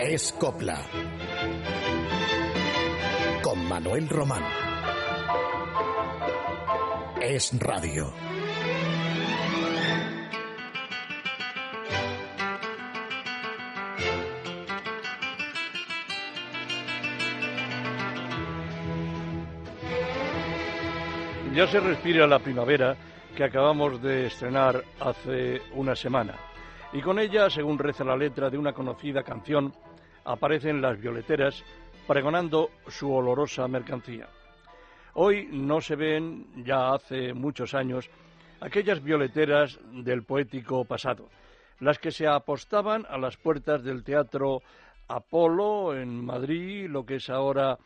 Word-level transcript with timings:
Es 0.00 0.32
Copla. 0.32 0.78
Con 3.42 3.68
Manuel 3.68 4.08
Román. 4.08 4.42
Es 7.20 7.52
Radio. 7.58 8.14
Ya 21.54 21.66
se 21.66 21.80
respira 21.80 22.26
la 22.26 22.38
primavera 22.38 22.96
que 23.36 23.44
acabamos 23.44 24.00
de 24.00 24.26
estrenar 24.26 24.82
hace 24.98 25.60
una 25.74 25.94
semana. 25.94 26.34
Y 26.94 27.02
con 27.02 27.18
ella, 27.18 27.50
según 27.50 27.78
reza 27.78 28.02
la 28.02 28.16
letra 28.16 28.48
de 28.48 28.56
una 28.56 28.72
conocida 28.72 29.22
canción, 29.22 29.74
aparecen 30.24 30.80
las 30.80 30.98
violeteras 30.98 31.62
pregonando 32.06 32.70
su 32.88 33.12
olorosa 33.12 33.68
mercancía. 33.68 34.26
Hoy 35.12 35.50
no 35.52 35.82
se 35.82 35.96
ven, 35.96 36.46
ya 36.64 36.94
hace 36.94 37.34
muchos 37.34 37.74
años, 37.74 38.08
aquellas 38.60 39.02
violeteras 39.02 39.78
del 39.92 40.22
poético 40.22 40.86
pasado, 40.86 41.28
las 41.80 41.98
que 41.98 42.12
se 42.12 42.26
apostaban 42.26 43.04
a 43.06 43.18
las 43.18 43.36
puertas 43.36 43.84
del 43.84 44.02
Teatro 44.02 44.62
Apolo 45.08 45.94
en 45.94 46.24
Madrid, 46.24 46.88
lo 46.88 47.04
que 47.04 47.16
es 47.16 47.28
ahora 47.28 47.76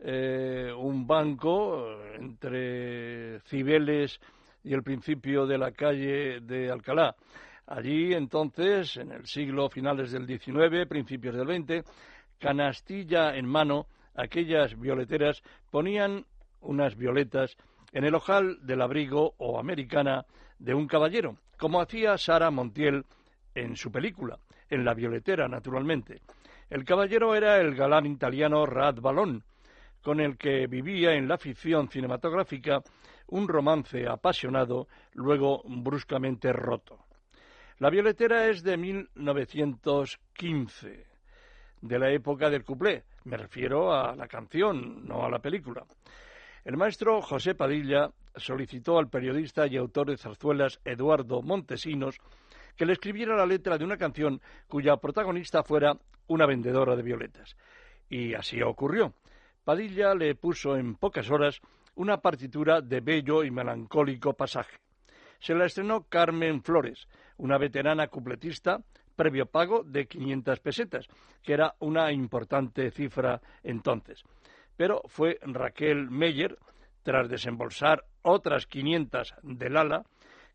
eh, 0.00 0.72
un 0.76 1.06
banco 1.06 1.86
entre 2.18 3.38
Cibeles 3.42 4.20
y 4.68 4.74
el 4.74 4.82
principio 4.82 5.46
de 5.46 5.56
la 5.56 5.72
calle 5.72 6.40
de 6.40 6.70
Alcalá. 6.70 7.16
Allí 7.66 8.12
entonces, 8.12 8.98
en 8.98 9.12
el 9.12 9.24
siglo 9.24 9.70
finales 9.70 10.12
del 10.12 10.26
XIX, 10.26 10.86
principios 10.86 11.34
del 11.34 11.46
XX, 11.46 11.90
canastilla 12.38 13.34
en 13.34 13.46
mano, 13.46 13.86
aquellas 14.14 14.78
violeteras 14.78 15.42
ponían 15.70 16.26
unas 16.60 16.96
violetas 16.96 17.56
en 17.92 18.04
el 18.04 18.14
ojal 18.14 18.58
del 18.60 18.82
abrigo 18.82 19.32
o 19.38 19.58
americana 19.58 20.26
de 20.58 20.74
un 20.74 20.86
caballero, 20.86 21.38
como 21.56 21.80
hacía 21.80 22.18
Sara 22.18 22.50
Montiel 22.50 23.06
en 23.54 23.74
su 23.74 23.90
película, 23.90 24.38
en 24.68 24.84
La 24.84 24.92
Violetera, 24.92 25.48
naturalmente. 25.48 26.20
El 26.68 26.84
caballero 26.84 27.34
era 27.34 27.58
el 27.58 27.74
galán 27.74 28.04
italiano 28.04 28.66
Rad 28.66 29.00
Ballon, 29.00 29.42
con 30.02 30.20
el 30.20 30.36
que 30.36 30.66
vivía 30.66 31.14
en 31.14 31.26
la 31.26 31.38
ficción 31.38 31.88
cinematográfica 31.88 32.82
un 33.28 33.48
romance 33.48 34.06
apasionado, 34.06 34.88
luego 35.14 35.62
bruscamente 35.64 36.52
roto. 36.52 37.06
La 37.78 37.90
violetera 37.90 38.48
es 38.48 38.62
de 38.62 38.76
1915, 38.76 41.06
de 41.80 41.98
la 41.98 42.10
época 42.10 42.50
del 42.50 42.64
cuplé. 42.64 43.04
Me 43.24 43.36
refiero 43.36 43.94
a 43.94 44.16
la 44.16 44.26
canción, 44.26 45.06
no 45.06 45.24
a 45.24 45.30
la 45.30 45.38
película. 45.38 45.84
El 46.64 46.76
maestro 46.76 47.22
José 47.22 47.54
Padilla 47.54 48.10
solicitó 48.36 48.98
al 48.98 49.08
periodista 49.08 49.66
y 49.66 49.76
autor 49.76 50.10
de 50.10 50.16
zarzuelas 50.16 50.80
Eduardo 50.84 51.40
Montesinos 51.40 52.18
que 52.76 52.86
le 52.86 52.92
escribiera 52.92 53.36
la 53.36 53.46
letra 53.46 53.78
de 53.78 53.84
una 53.84 53.96
canción 53.96 54.40
cuya 54.68 54.96
protagonista 54.96 55.62
fuera 55.62 55.96
una 56.28 56.46
vendedora 56.46 56.94
de 56.94 57.02
violetas. 57.02 57.56
Y 58.08 58.34
así 58.34 58.62
ocurrió. 58.62 59.14
Padilla 59.64 60.14
le 60.14 60.34
puso 60.34 60.76
en 60.76 60.94
pocas 60.94 61.30
horas 61.30 61.60
una 61.98 62.18
partitura 62.18 62.80
de 62.80 63.00
bello 63.00 63.42
y 63.42 63.50
melancólico 63.50 64.32
pasaje. 64.32 64.76
Se 65.40 65.54
la 65.54 65.66
estrenó 65.66 66.04
Carmen 66.04 66.62
Flores, 66.62 67.08
una 67.38 67.58
veterana 67.58 68.06
cupletista, 68.06 68.80
previo 69.16 69.46
pago 69.46 69.82
de 69.82 70.06
500 70.06 70.60
pesetas, 70.60 71.06
que 71.42 71.54
era 71.54 71.74
una 71.80 72.12
importante 72.12 72.92
cifra 72.92 73.40
entonces. 73.64 74.22
Pero 74.76 75.02
fue 75.06 75.38
Raquel 75.42 76.08
Meyer, 76.08 76.56
tras 77.02 77.28
desembolsar 77.28 78.04
otras 78.22 78.66
500 78.66 79.34
de 79.42 79.68
Lala, 79.68 80.04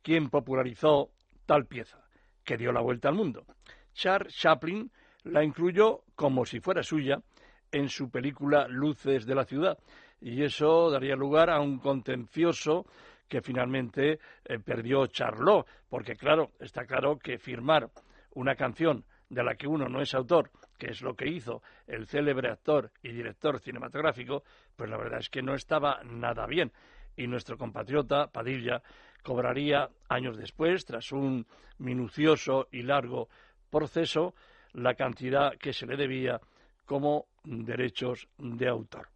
quien 0.01 0.29
popularizó 0.29 1.09
tal 1.45 1.65
pieza 1.65 1.99
que 2.45 2.55
dio 2.55 2.71
la 2.71 2.81
vuelta 2.81 3.09
al 3.09 3.15
mundo. 3.15 3.45
Charles 3.93 4.33
Chaplin 4.33 4.89
la 5.23 5.43
incluyó 5.43 6.03
como 6.15 6.45
si 6.45 6.61
fuera 6.61 6.83
suya 6.83 7.21
en 7.69 7.89
su 7.89 8.09
película 8.09 8.67
Luces 8.69 9.25
de 9.25 9.35
la 9.35 9.43
ciudad 9.43 9.77
y 10.23 10.41
eso 10.41 10.89
daría 10.89 11.17
lugar 11.17 11.49
a 11.49 11.59
un 11.59 11.79
contencioso 11.79 12.85
que 13.27 13.41
finalmente 13.41 14.19
eh, 14.45 14.59
perdió 14.59 15.07
Charlot, 15.07 15.67
porque 15.89 16.15
claro, 16.15 16.51
está 16.59 16.85
claro 16.85 17.19
que 17.19 17.37
firmar 17.37 17.89
una 18.35 18.55
canción 18.55 19.03
de 19.29 19.43
la 19.43 19.55
que 19.55 19.67
uno 19.67 19.89
no 19.89 20.01
es 20.01 20.13
autor, 20.13 20.49
que 20.77 20.91
es 20.91 21.01
lo 21.01 21.13
que 21.13 21.27
hizo 21.27 21.61
el 21.87 22.07
célebre 22.07 22.49
actor 22.49 22.89
y 23.01 23.11
director 23.11 23.59
cinematográfico, 23.59 24.43
pues 24.77 24.89
la 24.89 24.97
verdad 24.97 25.19
es 25.19 25.29
que 25.29 25.41
no 25.41 25.55
estaba 25.55 26.01
nada 26.05 26.45
bien. 26.47 26.71
Y 27.17 27.27
nuestro 27.27 27.57
compatriota 27.57 28.27
Padilla 28.27 28.81
cobraría 29.23 29.89
años 30.07 30.37
después, 30.37 30.85
tras 30.85 31.11
un 31.11 31.45
minucioso 31.79 32.69
y 32.71 32.83
largo 32.83 33.27
proceso, 33.69 34.35
la 34.71 34.93
cantidad 34.93 35.57
que 35.57 35.73
se 35.73 35.85
le 35.85 35.97
debía 35.97 36.39
como 36.85 37.25
derechos 37.43 38.27
de 38.37 38.69
autor. 38.69 39.12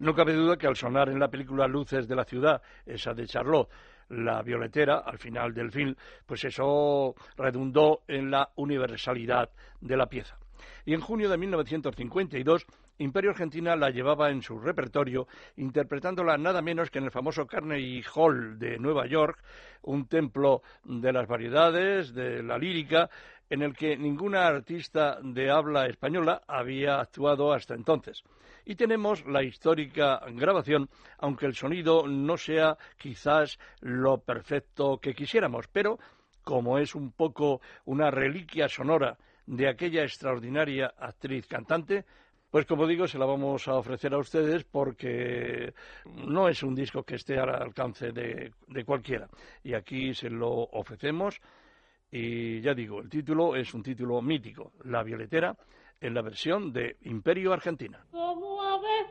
No 0.00 0.14
cabe 0.14 0.32
duda 0.32 0.56
que 0.56 0.66
al 0.66 0.76
sonar 0.76 1.08
en 1.08 1.18
la 1.18 1.28
película 1.28 1.66
Luces 1.66 2.06
de 2.06 2.16
la 2.16 2.24
ciudad, 2.24 2.62
esa 2.86 3.14
de 3.14 3.26
Charlot, 3.26 3.68
la 4.10 4.42
violetera 4.42 4.98
al 4.98 5.18
final 5.18 5.52
del 5.52 5.70
film, 5.70 5.94
pues 6.24 6.44
eso 6.44 7.14
redundó 7.36 8.02
en 8.06 8.30
la 8.30 8.50
universalidad 8.56 9.50
de 9.80 9.96
la 9.96 10.06
pieza. 10.06 10.38
Y 10.84 10.94
en 10.94 11.00
junio 11.00 11.28
de 11.28 11.36
1952 11.36 12.66
Imperio 13.00 13.30
Argentina 13.30 13.76
la 13.76 13.90
llevaba 13.90 14.30
en 14.30 14.42
su 14.42 14.58
repertorio, 14.58 15.28
interpretándola 15.56 16.36
nada 16.36 16.62
menos 16.62 16.90
que 16.90 16.98
en 16.98 17.04
el 17.04 17.12
famoso 17.12 17.46
Carnegie 17.46 18.02
Hall 18.12 18.58
de 18.58 18.76
Nueva 18.76 19.06
York, 19.06 19.38
un 19.82 20.08
templo 20.08 20.62
de 20.82 21.12
las 21.12 21.28
variedades, 21.28 22.12
de 22.12 22.42
la 22.42 22.58
lírica, 22.58 23.08
en 23.48 23.62
el 23.62 23.74
que 23.74 23.96
ninguna 23.96 24.48
artista 24.48 25.18
de 25.22 25.48
habla 25.48 25.86
española 25.86 26.42
había 26.48 26.98
actuado 26.98 27.52
hasta 27.52 27.74
entonces. 27.74 28.24
Y 28.68 28.76
tenemos 28.76 29.24
la 29.24 29.42
histórica 29.42 30.20
grabación, 30.32 30.90
aunque 31.16 31.46
el 31.46 31.54
sonido 31.54 32.06
no 32.06 32.36
sea 32.36 32.76
quizás 32.98 33.58
lo 33.80 34.18
perfecto 34.18 34.98
que 34.98 35.14
quisiéramos, 35.14 35.66
pero 35.68 35.98
como 36.44 36.78
es 36.78 36.94
un 36.94 37.12
poco 37.12 37.62
una 37.86 38.10
reliquia 38.10 38.68
sonora 38.68 39.16
de 39.46 39.70
aquella 39.70 40.02
extraordinaria 40.02 40.92
actriz 40.98 41.46
cantante, 41.46 42.04
pues 42.50 42.66
como 42.66 42.86
digo, 42.86 43.08
se 43.08 43.16
la 43.16 43.24
vamos 43.24 43.66
a 43.68 43.74
ofrecer 43.74 44.12
a 44.12 44.18
ustedes 44.18 44.64
porque 44.64 45.72
no 46.26 46.46
es 46.46 46.62
un 46.62 46.74
disco 46.74 47.04
que 47.04 47.14
esté 47.14 47.38
al 47.38 47.48
alcance 47.48 48.12
de, 48.12 48.52
cualquiera. 48.84 49.28
Y 49.64 49.72
aquí 49.72 50.12
se 50.12 50.28
lo 50.28 50.50
ofrecemos. 50.50 51.40
Y 52.10 52.60
ya 52.60 52.74
digo, 52.74 53.00
el 53.00 53.08
título 53.08 53.56
es 53.56 53.72
un 53.72 53.82
título 53.82 54.20
mítico, 54.20 54.72
La 54.84 55.02
Violetera, 55.02 55.56
en 56.00 56.14
la 56.14 56.22
versión 56.22 56.72
de 56.72 56.96
Imperio 57.02 57.52
Argentina. 57.52 58.04
En 58.80 59.08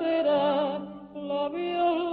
violetera, 0.00 0.80
la 1.14 1.48
violetera. 1.48 2.03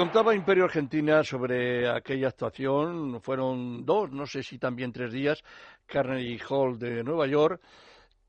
Contaba 0.00 0.34
Imperio 0.34 0.64
Argentina 0.64 1.22
sobre 1.22 1.86
aquella 1.86 2.28
actuación, 2.28 3.20
fueron 3.20 3.84
dos, 3.84 4.10
no 4.10 4.24
sé 4.24 4.42
si 4.42 4.56
también 4.56 4.92
tres 4.92 5.12
días, 5.12 5.44
Carnegie 5.84 6.40
Hall 6.48 6.78
de 6.78 7.04
Nueva 7.04 7.26
York, 7.26 7.60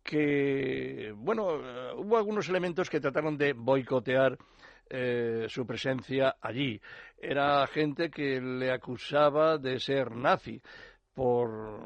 que, 0.03 1.13
bueno, 1.15 1.55
eh, 1.55 1.93
hubo 1.95 2.17
algunos 2.17 2.49
elementos 2.49 2.89
que 2.89 2.99
trataron 2.99 3.37
de 3.37 3.53
boicotear 3.53 4.37
eh, 4.89 5.45
su 5.47 5.65
presencia 5.65 6.35
allí. 6.41 6.77
Era 7.17 7.65
gente 7.67 8.09
que 8.09 8.41
le 8.41 8.69
acusaba 8.69 9.57
de 9.57 9.79
ser 9.79 10.13
nazi 10.13 10.61
por 11.13 11.85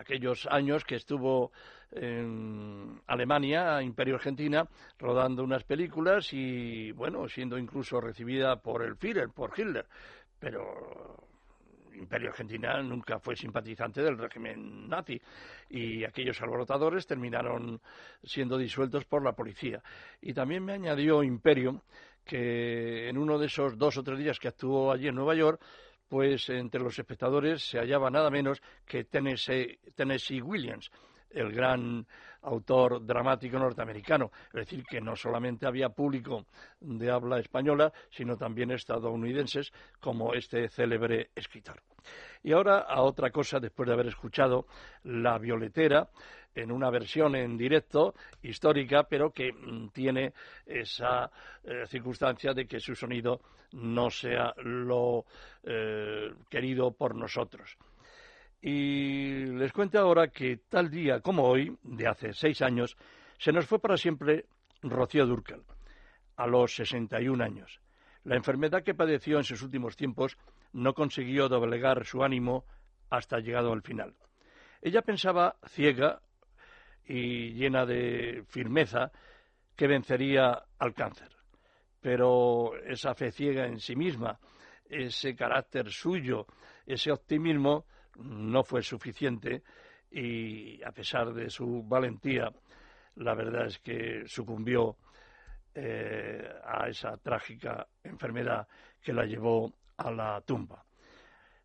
aquellos 0.00 0.48
años 0.50 0.82
que 0.84 0.96
estuvo 0.96 1.52
en 1.92 3.00
Alemania, 3.06 3.82
Imperio 3.82 4.16
Argentina, 4.16 4.66
rodando 4.98 5.44
unas 5.44 5.64
películas 5.64 6.32
y, 6.32 6.90
bueno, 6.92 7.28
siendo 7.28 7.58
incluso 7.58 8.00
recibida 8.00 8.56
por 8.56 8.82
el 8.82 8.96
Führer, 8.96 9.28
por 9.30 9.52
Hitler. 9.56 9.86
Pero 10.38 11.28
Imperio 11.94 12.30
Argentina 12.30 12.82
nunca 12.82 13.18
fue 13.18 13.36
simpatizante 13.36 14.02
del 14.02 14.18
régimen 14.18 14.88
nazi 14.88 15.20
y 15.70 16.04
aquellos 16.04 16.40
alborotadores 16.40 17.06
terminaron 17.06 17.80
siendo 18.22 18.58
disueltos 18.58 19.04
por 19.04 19.22
la 19.22 19.32
policía. 19.32 19.82
Y 20.20 20.32
también 20.32 20.64
me 20.64 20.72
añadió 20.72 21.22
Imperio 21.22 21.82
que 22.24 23.08
en 23.08 23.18
uno 23.18 23.38
de 23.38 23.46
esos 23.46 23.76
dos 23.76 23.96
o 23.98 24.02
tres 24.02 24.18
días 24.18 24.38
que 24.38 24.48
actuó 24.48 24.92
allí 24.92 25.08
en 25.08 25.14
Nueva 25.14 25.34
York, 25.34 25.60
pues 26.08 26.48
entre 26.50 26.80
los 26.80 26.98
espectadores 26.98 27.62
se 27.62 27.78
hallaba 27.78 28.10
nada 28.10 28.30
menos 28.30 28.62
que 28.86 29.04
Tennessee, 29.04 29.78
Tennessee 29.94 30.42
Williams, 30.42 30.90
el 31.34 31.52
gran 31.52 32.06
autor 32.42 33.04
dramático 33.04 33.58
norteamericano. 33.58 34.30
Es 34.48 34.66
decir, 34.66 34.84
que 34.84 35.00
no 35.00 35.16
solamente 35.16 35.66
había 35.66 35.90
público 35.90 36.46
de 36.80 37.10
habla 37.10 37.38
española, 37.38 37.92
sino 38.10 38.36
también 38.36 38.70
estadounidenses, 38.72 39.72
como 40.00 40.34
este 40.34 40.68
célebre 40.68 41.30
escritor. 41.34 41.80
Y 42.42 42.52
ahora 42.52 42.80
a 42.80 43.02
otra 43.02 43.30
cosa, 43.30 43.60
después 43.60 43.86
de 43.86 43.92
haber 43.94 44.08
escuchado 44.08 44.66
La 45.04 45.38
Violetera, 45.38 46.08
en 46.54 46.70
una 46.70 46.90
versión 46.90 47.34
en 47.36 47.56
directo 47.56 48.14
histórica, 48.42 49.04
pero 49.04 49.30
que 49.30 49.52
mm, 49.52 49.88
tiene 49.88 50.32
esa 50.66 51.30
eh, 51.64 51.86
circunstancia 51.86 52.52
de 52.52 52.66
que 52.66 52.80
su 52.80 52.94
sonido 52.94 53.40
no 53.72 54.10
sea 54.10 54.52
lo 54.58 55.24
eh, 55.62 56.30
querido 56.50 56.90
por 56.92 57.14
nosotros. 57.14 57.76
Y 58.64 59.44
les 59.44 59.72
cuento 59.72 59.98
ahora 59.98 60.28
que 60.28 60.58
tal 60.68 60.88
día 60.88 61.20
como 61.20 61.42
hoy, 61.42 61.76
de 61.82 62.06
hace 62.06 62.32
seis 62.32 62.62
años, 62.62 62.96
se 63.36 63.50
nos 63.50 63.66
fue 63.66 63.80
para 63.80 63.96
siempre 63.96 64.46
Rocío 64.82 65.26
Durcal, 65.26 65.64
a 66.36 66.46
los 66.46 66.72
61 66.76 67.42
años. 67.42 67.80
La 68.22 68.36
enfermedad 68.36 68.84
que 68.84 68.94
padeció 68.94 69.38
en 69.38 69.44
sus 69.44 69.62
últimos 69.62 69.96
tiempos 69.96 70.38
no 70.72 70.94
consiguió 70.94 71.48
doblegar 71.48 72.06
su 72.06 72.22
ánimo 72.22 72.64
hasta 73.10 73.40
llegado 73.40 73.72
al 73.72 73.82
final. 73.82 74.14
Ella 74.80 75.02
pensaba, 75.02 75.56
ciega 75.66 76.22
y 77.04 77.54
llena 77.54 77.84
de 77.84 78.44
firmeza, 78.46 79.10
que 79.74 79.88
vencería 79.88 80.62
al 80.78 80.94
cáncer. 80.94 81.30
Pero 82.00 82.76
esa 82.84 83.14
fe 83.16 83.32
ciega 83.32 83.66
en 83.66 83.80
sí 83.80 83.96
misma, 83.96 84.38
ese 84.84 85.34
carácter 85.34 85.90
suyo, 85.90 86.46
ese 86.86 87.10
optimismo, 87.10 87.86
no 88.16 88.62
fue 88.64 88.82
suficiente 88.82 89.62
y 90.10 90.82
a 90.82 90.92
pesar 90.92 91.32
de 91.32 91.48
su 91.48 91.82
valentía, 91.82 92.52
la 93.16 93.34
verdad 93.34 93.66
es 93.66 93.78
que 93.78 94.24
sucumbió 94.26 94.96
eh, 95.74 96.48
a 96.64 96.88
esa 96.88 97.16
trágica 97.16 97.86
enfermedad 98.04 98.68
que 99.00 99.12
la 99.12 99.24
llevó 99.24 99.72
a 99.96 100.10
la 100.10 100.40
tumba. 100.42 100.84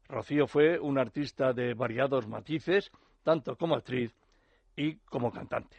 Rocío 0.08 0.48
fue 0.48 0.80
una 0.80 1.02
artista 1.02 1.52
de 1.52 1.74
variados 1.74 2.28
matices, 2.28 2.92
tanto 3.24 3.58
como 3.58 3.76
actriz 3.76 4.16
y 4.76 4.96
como 5.00 5.32
cantante. 5.32 5.78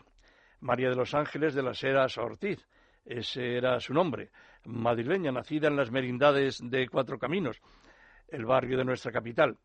María 0.60 0.90
de 0.90 0.96
los 0.96 1.14
Ángeles 1.14 1.54
de 1.54 1.62
las 1.62 1.82
Heras 1.82 2.18
Ortiz, 2.18 2.66
ese 3.04 3.56
era 3.56 3.80
su 3.80 3.94
nombre, 3.94 4.30
madrileña, 4.64 5.32
nacida 5.32 5.68
en 5.68 5.76
las 5.76 5.90
merindades 5.90 6.60
de 6.62 6.88
Cuatro 6.88 7.18
Caminos, 7.18 7.58
el 8.28 8.44
barrio 8.44 8.76
de 8.76 8.84
nuestra 8.84 9.10
capital. 9.10 9.56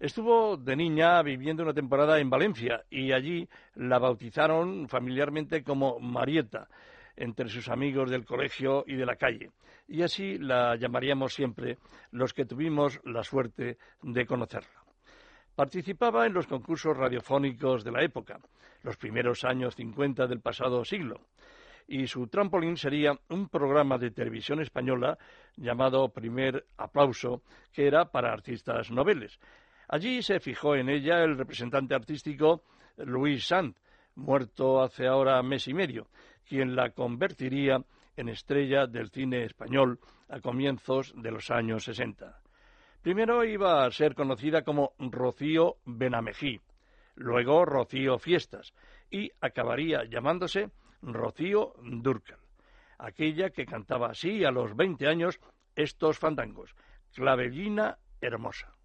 Estuvo 0.00 0.56
de 0.56 0.76
niña 0.76 1.20
viviendo 1.22 1.62
una 1.62 1.74
temporada 1.74 2.18
en 2.18 2.30
Valencia 2.30 2.86
y 2.88 3.12
allí 3.12 3.46
la 3.74 3.98
bautizaron 3.98 4.88
familiarmente 4.88 5.62
como 5.62 6.00
Marieta 6.00 6.68
entre 7.16 7.50
sus 7.50 7.68
amigos 7.68 8.10
del 8.10 8.24
colegio 8.24 8.82
y 8.86 8.94
de 8.94 9.04
la 9.04 9.16
calle. 9.16 9.50
Y 9.88 10.00
así 10.00 10.38
la 10.38 10.74
llamaríamos 10.76 11.34
siempre 11.34 11.76
los 12.12 12.32
que 12.32 12.46
tuvimos 12.46 12.98
la 13.04 13.22
suerte 13.22 13.76
de 14.00 14.24
conocerla. 14.24 14.82
Participaba 15.54 16.24
en 16.24 16.32
los 16.32 16.46
concursos 16.46 16.96
radiofónicos 16.96 17.84
de 17.84 17.92
la 17.92 18.02
época, 18.02 18.40
los 18.82 18.96
primeros 18.96 19.44
años 19.44 19.76
50 19.76 20.26
del 20.26 20.40
pasado 20.40 20.82
siglo, 20.82 21.20
y 21.86 22.06
su 22.06 22.26
trampolín 22.28 22.78
sería 22.78 23.12
un 23.28 23.50
programa 23.50 23.98
de 23.98 24.12
televisión 24.12 24.62
española 24.62 25.18
llamado 25.56 26.08
Primer 26.08 26.64
Aplauso, 26.78 27.42
que 27.70 27.86
era 27.86 28.10
para 28.10 28.32
artistas 28.32 28.90
noveles. 28.90 29.38
Allí 29.92 30.22
se 30.22 30.38
fijó 30.38 30.76
en 30.76 30.88
ella 30.88 31.24
el 31.24 31.36
representante 31.36 31.96
artístico 31.96 32.62
Luis 32.96 33.48
Sant, 33.48 33.76
muerto 34.14 34.80
hace 34.80 35.08
ahora 35.08 35.42
mes 35.42 35.66
y 35.66 35.74
medio, 35.74 36.06
quien 36.48 36.76
la 36.76 36.90
convertiría 36.90 37.82
en 38.16 38.28
estrella 38.28 38.86
del 38.86 39.10
cine 39.10 39.42
español 39.42 39.98
a 40.28 40.38
comienzos 40.38 41.12
de 41.16 41.32
los 41.32 41.50
años 41.50 41.82
60. 41.82 42.40
Primero 43.02 43.44
iba 43.44 43.84
a 43.84 43.90
ser 43.90 44.14
conocida 44.14 44.62
como 44.62 44.92
Rocío 45.00 45.78
Benamejí, 45.84 46.60
luego 47.16 47.64
Rocío 47.64 48.20
Fiestas 48.20 48.72
y 49.10 49.28
acabaría 49.40 50.04
llamándose 50.04 50.70
Rocío 51.02 51.74
Durcal, 51.82 52.38
aquella 52.96 53.50
que 53.50 53.66
cantaba 53.66 54.10
así 54.10 54.44
a 54.44 54.52
los 54.52 54.76
20 54.76 55.08
años 55.08 55.40
estos 55.74 56.16
fandangos, 56.16 56.76
Clavellina 57.12 57.98
Hermosa. 58.20 58.79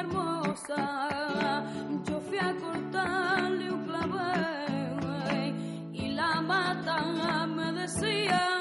Hermosa. 0.00 1.64
Yo 2.06 2.20
fui 2.20 2.38
a 2.38 2.54
cortarle 2.56 3.70
un 3.70 3.84
clavel 3.84 5.54
y 5.92 6.12
la 6.12 6.40
mata 6.40 7.46
me 7.46 7.72
decía, 7.72 8.59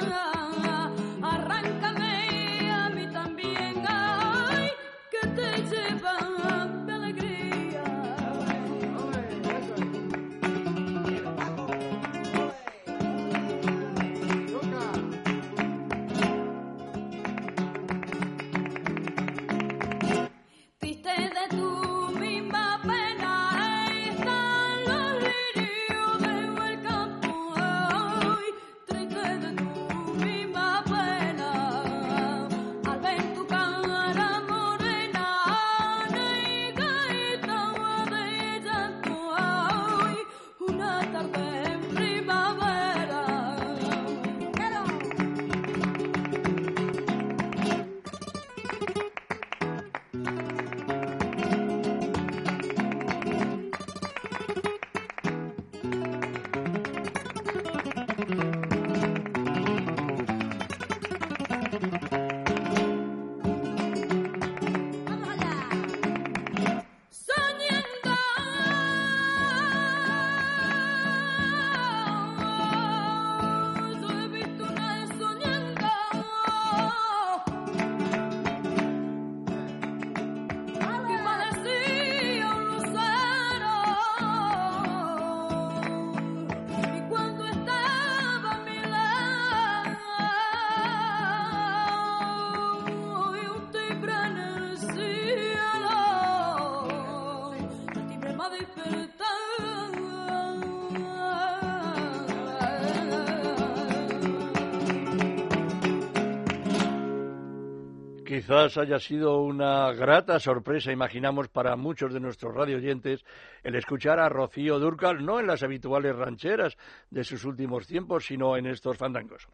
Quizás 108.50 108.80
haya 108.80 108.98
sido 108.98 109.42
una 109.42 109.92
grata 109.92 110.40
sorpresa, 110.40 110.92
imaginamos, 110.92 111.50
para 111.50 111.76
muchos 111.76 112.12
de 112.12 112.20
nuestros 112.20 112.52
radioyentes 112.56 113.24
el 113.62 113.76
escuchar 113.76 114.20
a 114.20 114.28
Rocío 114.28 114.80
Durcal 114.80 115.24
no 115.24 115.40
en 115.40 115.46
las 115.46 115.62
habituales 115.62 116.16
rancheras 116.16 116.76
de 117.12 117.24
sus 117.24 117.46
últimos 117.46 117.86
tiempos, 117.86 118.26
sino 118.26 118.58
en 118.58 118.66
estos 118.66 118.98
fandangos. 118.98 119.48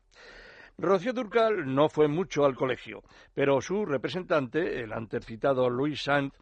Rocío 0.77 1.11
Durcal 1.11 1.75
no 1.75 1.89
fue 1.89 2.07
mucho 2.07 2.45
al 2.45 2.55
colegio, 2.55 3.03
pero 3.33 3.59
su 3.59 3.85
representante, 3.85 4.81
el 4.81 4.93
antes 4.93 5.25
citado 5.25 5.69
Luis 5.69 6.01
Sanz, 6.01 6.33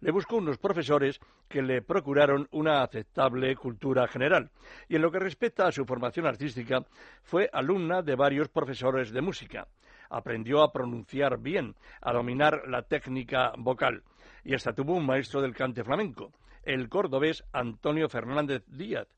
le 0.00 0.10
buscó 0.10 0.38
unos 0.38 0.58
profesores 0.58 1.20
que 1.48 1.62
le 1.62 1.80
procuraron 1.80 2.48
una 2.50 2.82
aceptable 2.82 3.54
cultura 3.54 4.08
general. 4.08 4.50
Y 4.88 4.96
en 4.96 5.02
lo 5.02 5.12
que 5.12 5.20
respecta 5.20 5.68
a 5.68 5.72
su 5.72 5.84
formación 5.84 6.26
artística, 6.26 6.84
fue 7.22 7.48
alumna 7.52 8.02
de 8.02 8.16
varios 8.16 8.48
profesores 8.48 9.12
de 9.12 9.20
música. 9.20 9.68
Aprendió 10.10 10.62
a 10.62 10.72
pronunciar 10.72 11.38
bien, 11.38 11.74
a 12.02 12.12
dominar 12.12 12.68
la 12.68 12.82
técnica 12.82 13.52
vocal, 13.56 14.02
y 14.44 14.54
hasta 14.54 14.74
tuvo 14.74 14.94
un 14.94 15.06
maestro 15.06 15.40
del 15.40 15.54
cante 15.54 15.84
flamenco, 15.84 16.32
el 16.64 16.88
cordobés 16.88 17.44
Antonio 17.52 18.08
Fernández 18.08 18.64
Díaz, 18.66 19.08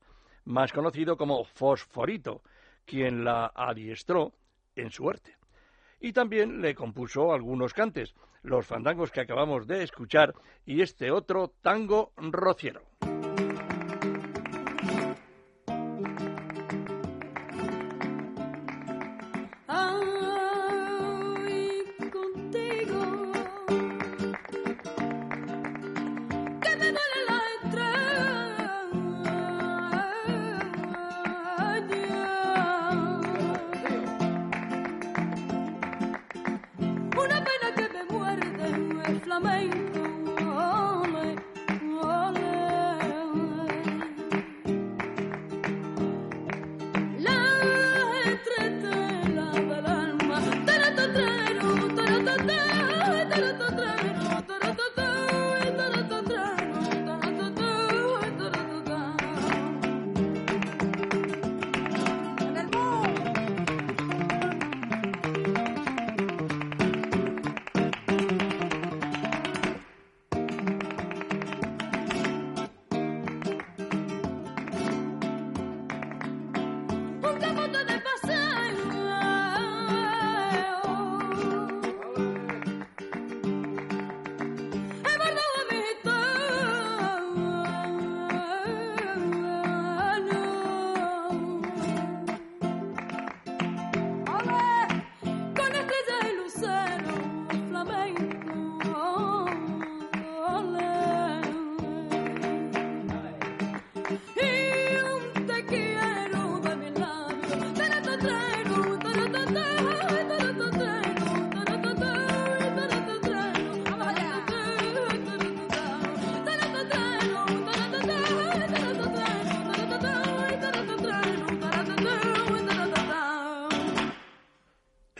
más 0.45 0.71
conocido 0.71 1.17
como 1.17 1.43
Fosforito, 1.43 2.41
quien 2.85 3.23
la 3.23 3.51
adiestró 3.55 4.33
en 4.75 4.91
su 4.91 5.09
arte. 5.09 5.35
Y 5.99 6.13
también 6.13 6.61
le 6.61 6.75
compuso 6.75 7.33
algunos 7.33 7.73
cantes, 7.73 8.13
los 8.41 8.65
fandangos 8.65 9.11
que 9.11 9.21
acabamos 9.21 9.67
de 9.67 9.83
escuchar 9.83 10.33
y 10.65 10.81
este 10.81 11.11
otro 11.11 11.53
tango 11.61 12.11
rociero. 12.17 12.81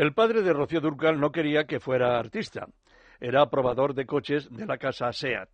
El 0.04 0.12
padre 0.12 0.42
de 0.42 0.52
Rocío 0.52 0.82
Durcal 0.82 1.18
no 1.18 1.32
quería 1.32 1.64
que 1.64 1.80
fuera 1.80 2.20
artista. 2.20 2.68
Era 3.22 3.50
probador 3.50 3.94
de 3.94 4.06
coches 4.06 4.50
de 4.52 4.66
la 4.66 4.78
casa 4.78 5.14
SEAT. 5.14 5.48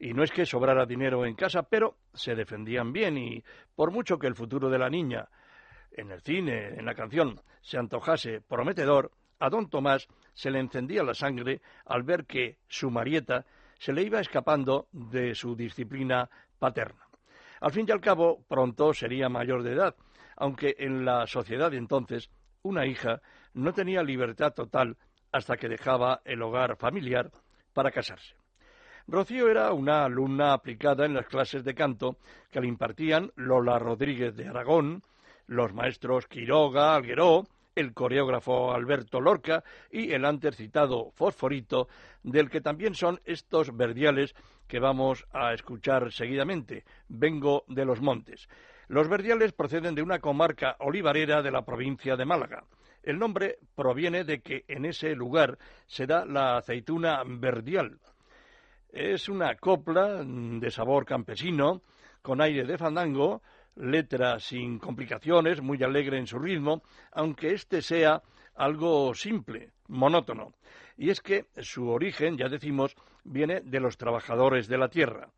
Y 0.00 0.14
no 0.14 0.24
es 0.24 0.32
que 0.32 0.44
sobrara 0.44 0.84
dinero 0.84 1.24
en 1.24 1.36
casa, 1.36 1.62
pero 1.62 1.98
se 2.12 2.34
defendían 2.34 2.92
bien 2.92 3.16
y 3.16 3.44
por 3.76 3.92
mucho 3.92 4.18
que 4.18 4.26
el 4.26 4.34
futuro 4.34 4.68
de 4.68 4.80
la 4.80 4.90
niña 4.90 5.28
en 5.92 6.10
el 6.10 6.20
cine, 6.22 6.74
en 6.76 6.86
la 6.86 6.96
canción, 6.96 7.40
se 7.62 7.78
antojase 7.78 8.40
prometedor, 8.40 9.12
a 9.38 9.48
don 9.48 9.70
Tomás 9.70 10.08
se 10.34 10.50
le 10.50 10.58
encendía 10.58 11.04
la 11.04 11.14
sangre 11.14 11.62
al 11.86 12.02
ver 12.02 12.26
que 12.26 12.56
su 12.66 12.90
Marieta 12.90 13.46
se 13.78 13.92
le 13.92 14.02
iba 14.02 14.18
escapando 14.18 14.88
de 14.90 15.36
su 15.36 15.54
disciplina 15.54 16.28
paterna. 16.58 17.06
Al 17.60 17.70
fin 17.70 17.86
y 17.88 17.92
al 17.92 18.00
cabo, 18.00 18.42
pronto 18.48 18.92
sería 18.92 19.28
mayor 19.28 19.62
de 19.62 19.74
edad, 19.74 19.94
aunque 20.34 20.74
en 20.80 21.04
la 21.04 21.28
sociedad 21.28 21.70
de 21.70 21.76
entonces 21.76 22.28
una 22.62 22.84
hija 22.84 23.22
no 23.58 23.72
tenía 23.72 24.02
libertad 24.02 24.54
total 24.54 24.96
hasta 25.32 25.56
que 25.56 25.68
dejaba 25.68 26.20
el 26.24 26.40
hogar 26.42 26.76
familiar 26.76 27.30
para 27.72 27.90
casarse. 27.90 28.34
Rocío 29.06 29.48
era 29.48 29.72
una 29.72 30.04
alumna 30.04 30.52
aplicada 30.52 31.04
en 31.04 31.14
las 31.14 31.26
clases 31.26 31.64
de 31.64 31.74
canto 31.74 32.18
que 32.50 32.60
le 32.60 32.68
impartían 32.68 33.32
Lola 33.36 33.78
Rodríguez 33.78 34.36
de 34.36 34.48
Aragón, 34.48 35.02
los 35.46 35.72
maestros 35.72 36.26
Quiroga, 36.26 36.94
Algueró, 36.94 37.44
el 37.74 37.94
coreógrafo 37.94 38.72
Alberto 38.72 39.20
Lorca 39.20 39.64
y 39.90 40.12
el 40.12 40.24
antes 40.24 40.56
citado 40.56 41.10
Fosforito, 41.12 41.88
del 42.22 42.50
que 42.50 42.60
también 42.60 42.94
son 42.94 43.20
estos 43.24 43.76
verdiales 43.76 44.34
que 44.66 44.78
vamos 44.78 45.26
a 45.32 45.52
escuchar 45.52 46.12
seguidamente. 46.12 46.84
Vengo 47.08 47.64
de 47.66 47.84
los 47.84 48.00
montes. 48.00 48.48
Los 48.88 49.08
verdiales 49.08 49.52
proceden 49.52 49.94
de 49.94 50.02
una 50.02 50.18
comarca 50.18 50.76
olivarera 50.80 51.42
de 51.42 51.50
la 51.50 51.62
provincia 51.62 52.16
de 52.16 52.24
Málaga. 52.24 52.64
El 53.08 53.18
nombre 53.18 53.56
proviene 53.74 54.22
de 54.22 54.42
que 54.42 54.66
en 54.68 54.84
ese 54.84 55.14
lugar 55.14 55.56
se 55.86 56.06
da 56.06 56.26
la 56.26 56.58
aceituna 56.58 57.22
verdial. 57.24 57.98
Es 58.90 59.30
una 59.30 59.54
copla 59.54 60.22
de 60.22 60.70
sabor 60.70 61.06
campesino, 61.06 61.80
con 62.20 62.42
aire 62.42 62.66
de 62.66 62.76
fandango, 62.76 63.40
letra 63.76 64.38
sin 64.38 64.78
complicaciones, 64.78 65.62
muy 65.62 65.82
alegre 65.82 66.18
en 66.18 66.26
su 66.26 66.38
ritmo, 66.38 66.82
aunque 67.12 67.54
este 67.54 67.80
sea 67.80 68.20
algo 68.54 69.14
simple, 69.14 69.70
monótono. 69.86 70.52
Y 70.98 71.08
es 71.08 71.22
que 71.22 71.46
su 71.62 71.88
origen, 71.88 72.36
ya 72.36 72.50
decimos, 72.50 72.94
viene 73.24 73.62
de 73.62 73.80
los 73.80 73.96
trabajadores 73.96 74.68
de 74.68 74.76
la 74.76 74.90
tierra. 74.90 75.30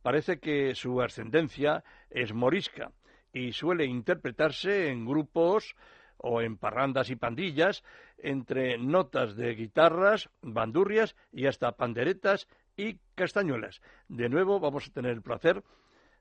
Parece 0.00 0.38
que 0.38 0.74
su 0.74 1.02
ascendencia 1.02 1.84
es 2.08 2.32
morisca 2.32 2.92
y 3.30 3.52
suele 3.52 3.84
interpretarse 3.84 4.88
en 4.88 5.04
grupos 5.04 5.76
o 6.22 6.40
en 6.40 6.56
parrandas 6.56 7.10
y 7.10 7.16
pandillas, 7.16 7.82
entre 8.18 8.78
notas 8.78 9.36
de 9.36 9.54
guitarras, 9.54 10.30
bandurrias 10.42 11.16
y 11.32 11.46
hasta 11.46 11.72
panderetas 11.72 12.48
y 12.76 12.98
castañuelas. 13.14 13.80
De 14.08 14.28
nuevo 14.28 14.60
vamos 14.60 14.88
a 14.88 14.92
tener 14.92 15.12
el 15.12 15.22
placer 15.22 15.62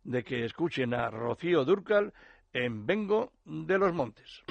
de 0.03 0.23
que 0.23 0.45
escuchen 0.45 0.93
a 0.93 1.09
Rocío 1.09 1.65
Durcal 1.65 2.13
en 2.53 2.85
Vengo 2.85 3.33
de 3.45 3.77
los 3.77 3.93
Montes. 3.93 4.43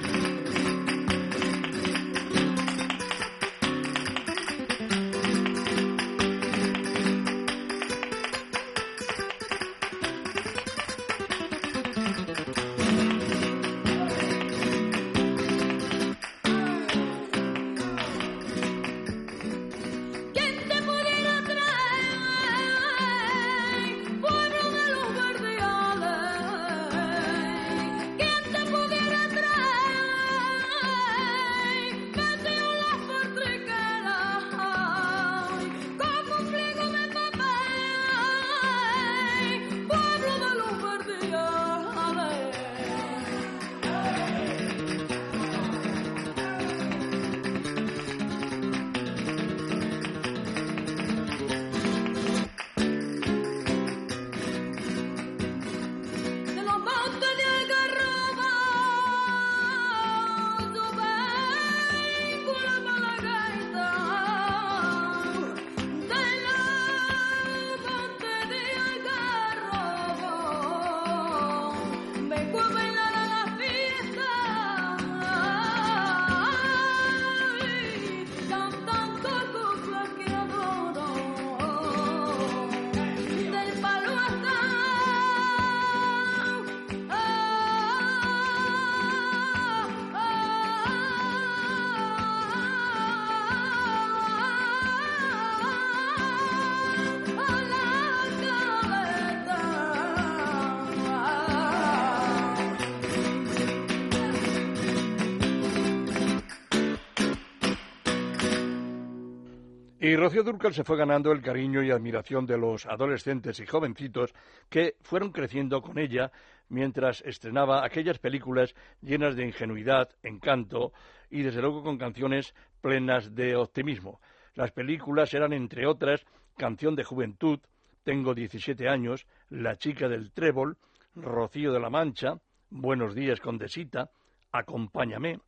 Y 110.09 110.17
Rocío 110.17 110.43
Durcal 110.43 110.73
se 110.73 110.85
fue 110.85 110.97
ganando 110.97 111.33
el 111.33 111.43
cariño 111.43 111.83
y 111.83 111.91
admiración 111.91 112.47
de 112.47 112.57
los 112.57 112.87
adolescentes 112.87 113.61
y 113.61 113.67
jovencitos 113.67 114.33
que 114.71 114.95
fueron 115.03 115.33
creciendo 115.33 115.83
con 115.83 115.99
ella 115.99 116.33
mientras 116.71 117.21
estrenaba 117.27 117.85
aquellas 117.85 118.19
películas 118.19 118.75
llenas 119.03 119.37
de 119.37 119.45
ingenuidad, 119.45 120.09
encanto 120.23 120.95
y 121.29 121.43
desde 121.43 121.61
luego 121.61 121.83
con 121.83 121.99
canciones 121.99 122.55
plenas 122.81 123.35
de 123.35 123.55
optimismo. 123.55 124.23
Las 124.55 124.73
películas 124.73 125.35
eran, 125.35 125.53
entre 125.53 125.87
otras, 125.87 126.25
Canción 126.57 126.97
de 126.97 127.05
Juventud, 127.05 127.61
Tengo 128.03 128.35
17 128.35 128.89
años, 128.89 129.27
La 129.51 129.77
chica 129.77 130.09
del 130.09 130.33
trébol, 130.33 130.79
Rocío 131.17 131.71
de 131.71 131.81
la 131.81 131.91
Mancha, 131.91 132.39
Buenos 132.71 133.15
días, 133.15 133.41
Condesita, 133.41 134.09
Acompáñame, 134.53 135.41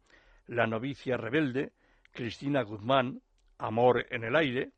La 0.48 0.66
novicia 0.66 1.16
rebelde, 1.16 1.72
Cristina 2.12 2.60
Guzmán, 2.60 3.22
Amor 3.60 4.06
en 4.10 4.24
el 4.24 4.36
aire. 4.36 4.70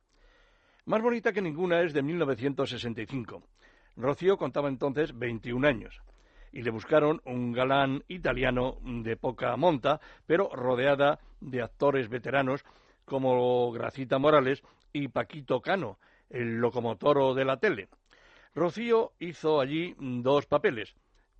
Más 0.87 1.01
bonita 1.01 1.33
que 1.33 1.41
ninguna 1.41 1.83
es 1.83 1.93
de 1.93 2.03
1965. 2.03 3.43
Rocío 3.97 4.37
contaba 4.37 4.69
entonces 4.69 5.17
21 5.17 5.67
años 5.67 6.03
y 6.51 6.63
le 6.63 6.71
buscaron 6.71 7.21
un 7.25 7.53
galán 7.53 8.03
italiano 8.09 8.79
de 8.83 9.17
poca 9.17 9.57
monta, 9.57 10.01
pero 10.27 10.51
rodeada 10.53 11.21
de 11.41 11.63
actores 11.63 12.09
veteranos 12.09 12.65
como 13.05 13.71
Gracita 13.73 14.19
Morales 14.19 14.63
y 14.93 15.09
Paquito 15.09 15.61
Cano, 15.61 15.99
el 16.29 16.59
locomotoro 16.59 17.35
de 17.35 17.45
la 17.45 17.59
tele. 17.59 17.89
Rocío 18.55 19.13
hizo 19.19 19.61
allí 19.61 19.95
dos 19.99 20.47
papeles, 20.47 20.95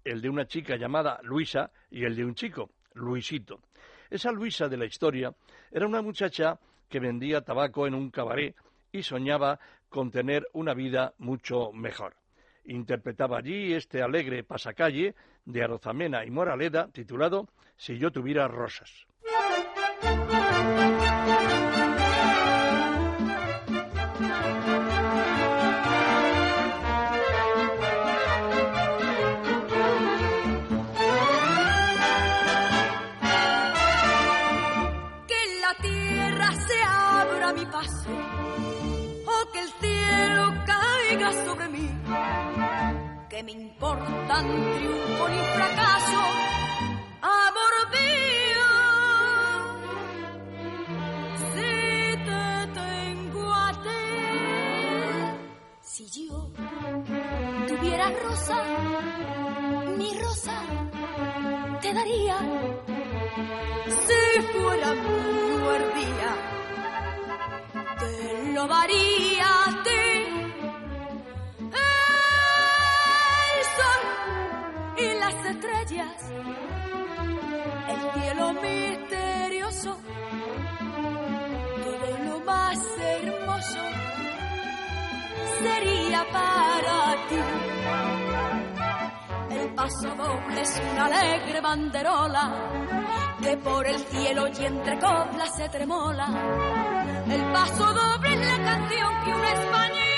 el 0.05 0.23
de 0.23 0.31
una 0.31 0.47
chica 0.47 0.77
llamada 0.77 1.21
Luisa 1.23 1.71
y 1.91 2.05
el 2.05 2.17
de 2.17 2.25
un 2.25 2.35
chico, 2.35 2.71
Luisito. 2.95 3.61
Esa 4.09 4.31
Luisa 4.31 4.69
de 4.69 4.77
la 4.77 4.87
historia 4.87 5.35
era 5.71 5.87
una 5.87 6.03
muchacha 6.03 6.59
que 6.93 7.01
vendía 7.01 7.41
tabaco 7.41 7.87
en 7.87 7.95
un 7.95 8.11
cabaret 8.11 8.55
y 8.93 9.03
soñaba 9.03 9.59
con 9.89 10.11
tener 10.11 10.47
una 10.53 10.75
vida 10.75 11.15
mucho 11.17 11.73
mejor. 11.73 12.17
Interpretaba 12.65 13.39
allí 13.39 13.73
este 13.73 14.03
alegre 14.03 14.45
pasacalle 14.45 15.15
de 15.47 15.65
Arozamena 15.65 16.27
y 16.27 16.31
Moraleda 16.31 16.89
titulado 16.93 17.49
Si 17.77 17.97
yo 17.97 18.13
tuviera 18.13 18.47
rosas. 18.47 19.07
Me 43.45 43.51
importan 43.51 44.47
triunfo 44.75 45.29
ni 45.29 45.39
fracaso, 45.57 46.23
amor 47.23 47.75
mío. 47.91 48.71
Si 51.51 51.73
te 52.29 52.45
tengo 52.81 53.53
a 53.53 53.73
ti, 53.83 54.05
si 55.81 56.05
yo 56.29 56.51
tuviera 57.67 58.11
rosa, 58.11 58.59
mi 59.99 60.11
rosa 60.21 60.57
te 61.81 61.93
daría 61.93 62.39
si 64.07 64.43
fuera 64.53 64.95
muy 64.95 65.79
día, 65.99 66.31
te 67.99 68.53
lo 68.53 68.69
daría 68.69 69.62
el 77.89 78.23
cielo 78.23 78.53
misterioso, 78.55 79.99
todo 81.85 82.19
lo 82.25 82.41
más 82.41 82.79
hermoso 82.99 83.79
sería 85.63 86.25
para 86.33 87.29
ti. 87.29 87.41
El 89.51 89.75
paso 89.75 90.09
doble 90.15 90.61
es 90.61 90.83
una 90.93 91.05
alegre 91.07 91.61
banderola 91.61 92.53
que 93.43 93.57
por 93.57 93.87
el 93.87 93.99
cielo 93.99 94.49
y 94.49 94.65
entre 94.65 94.99
coplas 94.99 95.57
se 95.57 95.69
tremola. 95.69 96.29
El 97.29 97.53
paso 97.53 97.93
doble 97.93 98.33
es 98.35 98.41
la 98.41 98.65
canción 98.65 99.25
que 99.25 99.35
un 99.35 99.45
español 99.45 100.12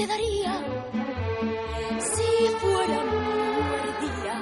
te 0.00 0.06
daría 0.06 0.54
si 1.98 2.30
fuera 2.60 3.00
día. 4.04 4.36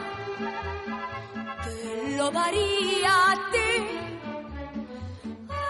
Te 1.64 2.16
lo 2.16 2.31
daría 2.31 3.12
a 3.31 3.35
ti. 3.53 3.71
A 5.51 5.62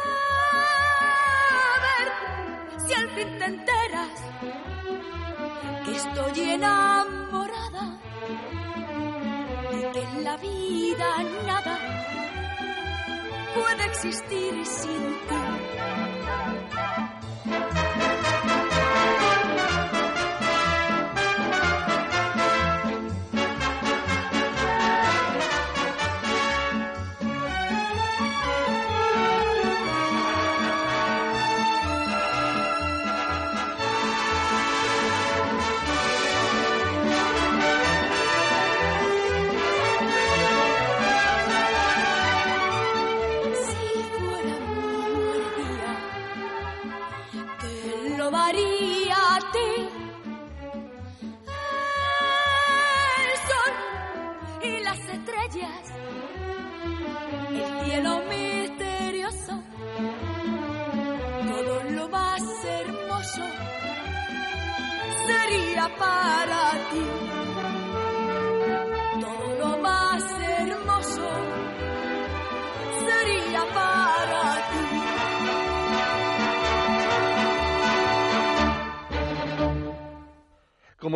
ver 1.87 2.07
si 2.85 2.93
al 3.01 3.09
fin 3.17 3.39
te 3.39 3.45
enteras 3.47 4.17
que 5.85 5.93
estoy 5.97 6.51
enamorada 6.51 7.85
y 9.73 9.81
que 9.93 10.03
en 10.03 10.25
la 10.25 10.37
vida 10.37 11.09
nada 11.47 11.77
puede 13.55 13.85
existir 13.87 14.67
sin 14.67 15.03
ti. 15.29 15.43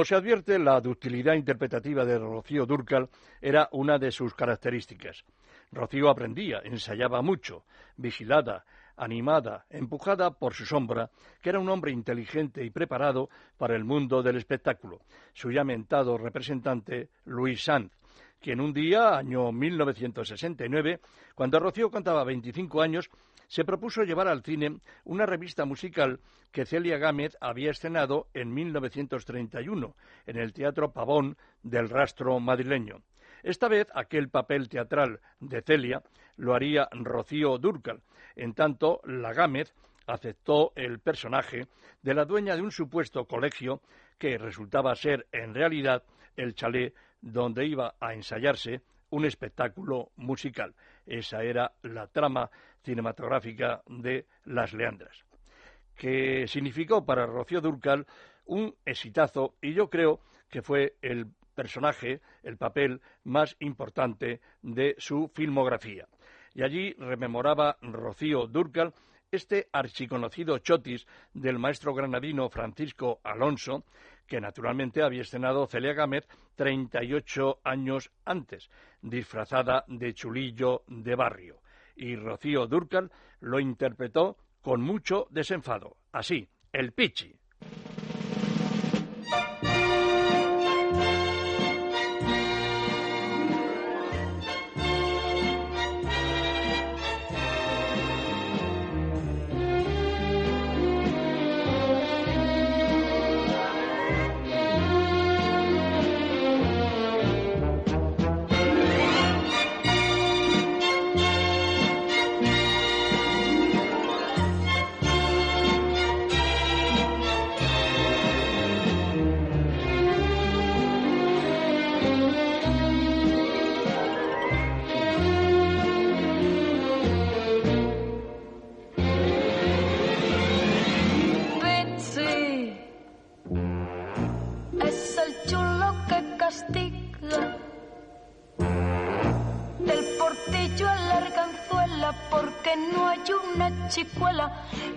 Como 0.03 0.09
se 0.09 0.17
advierte, 0.17 0.59
la 0.59 0.81
ductilidad 0.81 1.35
interpretativa 1.35 2.05
de 2.05 2.19
Rocío 2.19 2.67
Dúrcal 2.67 3.09
era 3.41 3.69
una 3.71 4.01
de 4.01 4.11
sus 4.11 4.35
características. 4.35 5.23
Rocío 5.71 6.11
aprendía, 6.11 6.61
ensayaba 6.65 7.23
mucho, 7.23 7.63
vigilada, 7.97 8.65
animada, 8.97 9.65
empujada 9.71 10.33
por 10.33 10.55
su 10.55 10.67
sombra, 10.67 11.09
que 11.41 11.51
era 11.51 11.61
un 11.61 11.69
hombre 11.69 11.93
inteligente 11.93 12.65
y 12.65 12.71
preparado 12.71 13.31
para 13.57 13.77
el 13.77 13.85
mundo 13.85 14.25
del 14.25 14.39
espectáculo, 14.39 15.03
su 15.35 15.53
ya 15.53 15.63
mentado 15.63 16.19
representante 16.19 17.11
Luis 17.27 17.63
Sanz, 17.63 17.93
quien 18.41 18.61
un 18.61 18.73
día, 18.73 19.17
año 19.17 19.53
1969, 19.53 20.99
cuando 21.37 21.61
Rocío 21.61 21.93
contaba 21.93 22.25
25 22.25 22.83
años, 22.83 23.09
se 23.53 23.67
propuso 23.67 24.03
llevar 24.03 24.29
al 24.29 24.43
cine 24.43 24.79
una 25.05 25.27
revista 25.27 25.67
musical 25.67 26.21
que 26.53 26.65
Celia 26.65 26.97
Gámez 26.97 27.37
había 27.39 27.71
estrenado 27.71 28.29
en 28.33 28.55
1931 28.55 29.95
en 30.25 30.37
el 30.39 30.55
Teatro 30.55 30.91
Pavón 30.95 31.37
del 31.63 31.91
Rastro 31.91 32.41
madrileño. 32.41 33.03
Esta 33.43 33.69
vez 33.69 33.89
aquel 33.95 34.31
papel 34.31 34.71
teatral 34.71 35.21
de 35.39 35.61
Celia 35.61 36.03
lo 36.39 36.55
haría 36.55 36.89
Rocío 36.93 37.59
Dúrcal, 37.59 38.01
en 38.37 38.55
tanto 38.55 39.03
la 39.05 39.35
Gámez 39.35 39.75
aceptó 40.07 40.73
el 40.75 41.01
personaje 41.01 41.67
de 42.01 42.15
la 42.15 42.25
dueña 42.25 42.57
de 42.57 42.63
un 42.63 42.73
supuesto 42.73 43.27
colegio 43.27 43.83
que 44.17 44.39
resultaba 44.39 44.95
ser 44.95 45.27
en 45.31 45.53
realidad 45.53 46.05
el 46.39 46.55
chalet 46.55 46.95
donde 47.21 47.67
iba 47.67 47.97
a 48.01 48.15
ensayarse 48.15 48.81
un 49.13 49.27
espectáculo 49.27 50.11
musical. 50.17 50.75
Esa 51.07 51.43
era 51.43 51.73
la 51.83 52.07
trama 52.07 52.51
cinematográfica 52.83 53.83
de 53.87 54.27
Las 54.45 54.73
Leandras, 54.73 55.25
que 55.95 56.47
significó 56.49 57.05
para 57.05 57.27
Rocío 57.27 57.61
Dúrcal 57.61 58.07
un 58.47 58.75
exitazo 58.85 59.55
y 59.61 59.75
yo 59.75 59.89
creo 59.89 60.21
que 60.49 60.63
fue 60.63 60.97
el 61.03 61.27
personaje, 61.55 62.21
el 62.43 62.57
papel 62.57 63.03
más 63.25 63.55
importante 63.61 64.41
de 64.63 64.95
su 64.99 65.31
filmografía. 65.35 66.09
Y 66.55 66.63
allí 66.63 66.95
rememoraba 66.95 67.77
Rocío 67.83 68.47
Dúrcal 68.47 68.95
este 69.31 69.69
archiconocido 69.73 70.59
chotis 70.59 71.07
del 71.33 71.59
maestro 71.59 71.95
granadino 71.95 72.49
Francisco 72.49 73.21
Alonso, 73.25 73.85
que 74.33 74.41
naturalmente 74.41 75.03
había 75.03 75.21
estrenado 75.21 75.67
Celia 75.67 75.93
Gámez 75.93 76.27
38 76.55 77.61
años 77.65 78.11
antes, 78.25 78.71
disfrazada 79.03 79.85
de 79.89 80.15
chulillo 80.15 80.85
de 80.87 81.15
barrio. 81.15 81.61
Y 81.97 82.17
Rocío 82.17 82.67
Dúrcal 82.67 83.13
lo 83.41 83.61
interpretó 83.61 84.39
con 84.63 84.81
mucho 84.81 85.27
desenfado. 85.29 85.99
Así, 86.13 86.49
el 86.73 86.93
pichi. 86.93 87.42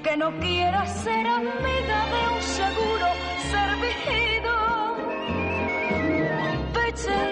Que 0.04 0.18
no 0.18 0.32
quiera 0.40 0.86
ser 0.86 1.26
amiga 1.26 2.00
de 2.14 2.22
un 2.36 2.42
seguro 2.42 3.08
servido. 3.52 4.54
Betsy, 6.74 7.26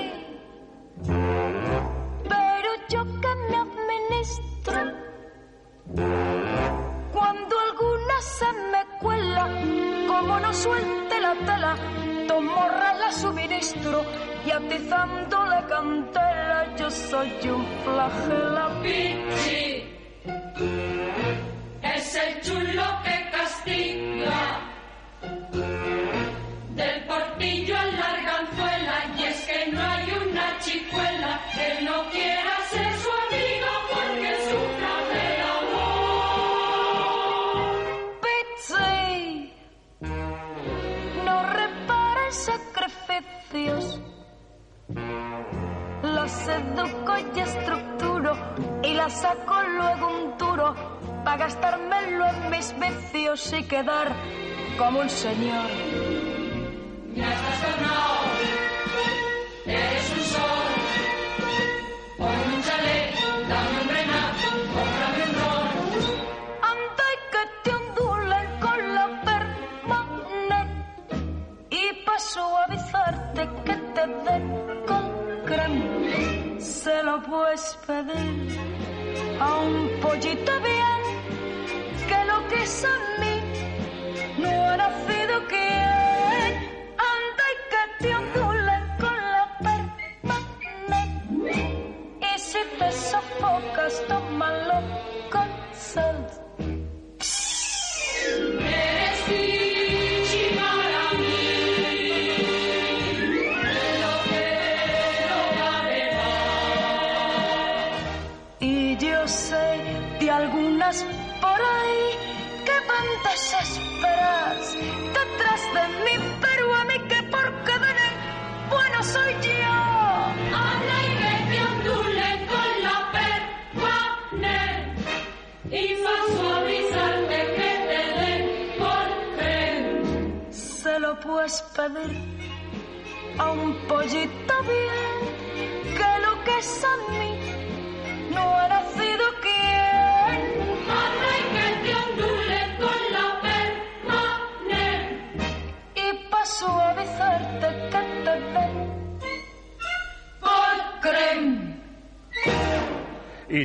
pero 2.28 2.70
yo 2.90 3.04
que 3.22 3.32
me 3.50 3.58
administro. 3.68 4.80
Cuando 7.14 7.56
alguna 7.68 8.22
se 8.22 8.52
me 8.72 9.00
cuela, 9.00 9.46
como 10.08 10.40
no 10.40 10.54
suelte 10.54 11.22
la 11.22 11.36
tela, 11.46 11.76
tomo 12.28 12.68
la 13.02 13.12
suministro 13.12 14.04
y 14.46 14.52
atizando 14.52 15.46
la 15.46 15.66
cantela, 15.68 16.76
yo 16.76 16.90
soy 16.90 17.50
un 17.50 17.66
flagela. 17.84 18.82
Pichi 18.82 19.94
el 22.28 22.42
chulo 22.42 22.84
que 23.04 23.30
castiga. 23.32 24.42
Del 26.80 27.04
portillo 27.06 27.78
a 27.78 27.86
la 27.86 28.06
arganzuela, 28.16 28.96
y 29.18 29.24
es 29.24 29.46
que 29.46 29.72
no 29.72 29.82
hay 29.82 30.12
una 30.28 30.60
chicuela 30.60 31.40
que 31.54 31.84
no 31.84 32.10
quiera 32.10 32.54
ser 32.72 32.94
su 33.04 33.10
amiga 33.26 33.72
porque 33.94 34.32
sufra 34.50 34.94
del 35.12 35.40
amor. 35.56 36.14
Betsy, 38.24 39.54
no 41.26 41.36
repara 41.62 42.26
sacrificios. 42.32 43.86
La 46.04 46.28
seduco 46.28 47.14
y 47.36 47.40
estructuro 47.40 48.32
y 48.84 48.94
la 48.94 49.10
saco 49.10 49.62
luego 49.64 50.08
un 50.08 50.38
duro 50.38 50.76
para 51.24 51.38
gastármelo 51.38 52.26
en 52.28 52.50
mis 52.50 52.74
vicios 52.80 53.54
y 53.54 53.64
quedar 53.64 54.12
como 54.78 55.00
un 55.00 55.10
señor. 55.10 55.70
ya 57.16 57.34
estás 57.34 57.62
tornado. 57.62 58.14
Eres 59.66 60.10
un 60.18 60.24
sol, 60.36 60.72
ponme 62.18 62.56
un 62.56 62.64
chalet, 62.64 63.16
dame 63.50 63.82
un 63.82 63.88
brenac, 63.88 64.36
cómprame 64.76 65.24
un 65.28 65.34
ron. 65.40 65.68
Anda 66.72 67.06
y 67.14 67.18
que 67.34 67.44
te 67.64 67.72
ondulen 67.76 68.48
con 68.60 68.96
la 68.96 69.08
permanente 69.30 71.16
y 71.70 72.06
pa' 72.06 72.20
suavizarte 72.20 73.42
que 73.66 73.76
te 73.96 74.08
den 74.26 74.46
con 74.86 75.06
crema. 75.46 76.60
Se 76.60 77.04
lo 77.04 77.22
puedes 77.22 77.78
pedir 77.88 78.60
a 79.40 79.56
un 79.60 80.00
pollito 80.02 80.52
bien 80.62 81.03
lo 82.82 83.33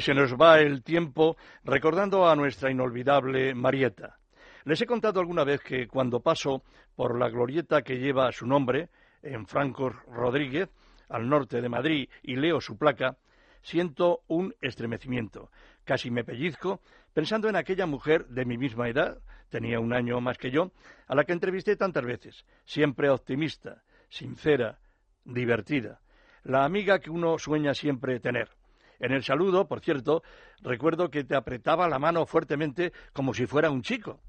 se 0.08 0.14
nos 0.14 0.36
va 0.36 0.58
el 0.60 0.82
tiempo 0.82 1.36
recordando 1.64 2.26
a 2.26 2.34
nuestra 2.34 2.70
inolvidable 2.70 3.54
Marieta. 3.54 4.16
Les 4.64 4.80
he 4.80 4.86
contado 4.86 5.20
alguna 5.20 5.44
vez 5.44 5.60
que 5.60 5.86
cuando 5.86 6.20
paso 6.20 6.62
por 6.96 7.18
la 7.18 7.28
glorieta 7.28 7.82
que 7.82 7.98
lleva 7.98 8.32
su 8.32 8.46
nombre, 8.46 8.88
en 9.20 9.46
Franco 9.46 9.90
Rodríguez, 9.90 10.70
al 11.10 11.28
norte 11.28 11.60
de 11.60 11.68
Madrid, 11.68 12.08
y 12.22 12.36
leo 12.36 12.58
su 12.58 12.78
placa, 12.78 13.18
siento 13.60 14.22
un 14.28 14.54
estremecimiento. 14.62 15.50
Casi 15.84 16.10
me 16.10 16.24
pellizco 16.24 16.80
pensando 17.12 17.50
en 17.50 17.56
aquella 17.56 17.84
mujer 17.84 18.28
de 18.28 18.46
mi 18.46 18.56
misma 18.56 18.88
edad, 18.88 19.18
tenía 19.50 19.78
un 19.78 19.92
año 19.92 20.22
más 20.22 20.38
que 20.38 20.50
yo, 20.50 20.72
a 21.06 21.14
la 21.14 21.24
que 21.24 21.34
entrevisté 21.34 21.76
tantas 21.76 22.06
veces, 22.06 22.46
siempre 22.64 23.10
optimista, 23.10 23.82
sincera, 24.08 24.78
divertida, 25.26 26.00
la 26.44 26.64
amiga 26.64 26.98
que 26.98 27.10
uno 27.10 27.38
sueña 27.38 27.74
siempre 27.74 28.20
tener. 28.20 28.57
En 28.98 29.12
el 29.12 29.22
saludo, 29.22 29.68
por 29.68 29.80
cierto, 29.80 30.22
recuerdo 30.62 31.10
que 31.10 31.24
te 31.24 31.36
apretaba 31.36 31.88
la 31.88 31.98
mano 31.98 32.26
fuertemente 32.26 32.92
como 33.12 33.32
si 33.34 33.46
fuera 33.46 33.70
un 33.70 33.82
chico. 33.82 34.20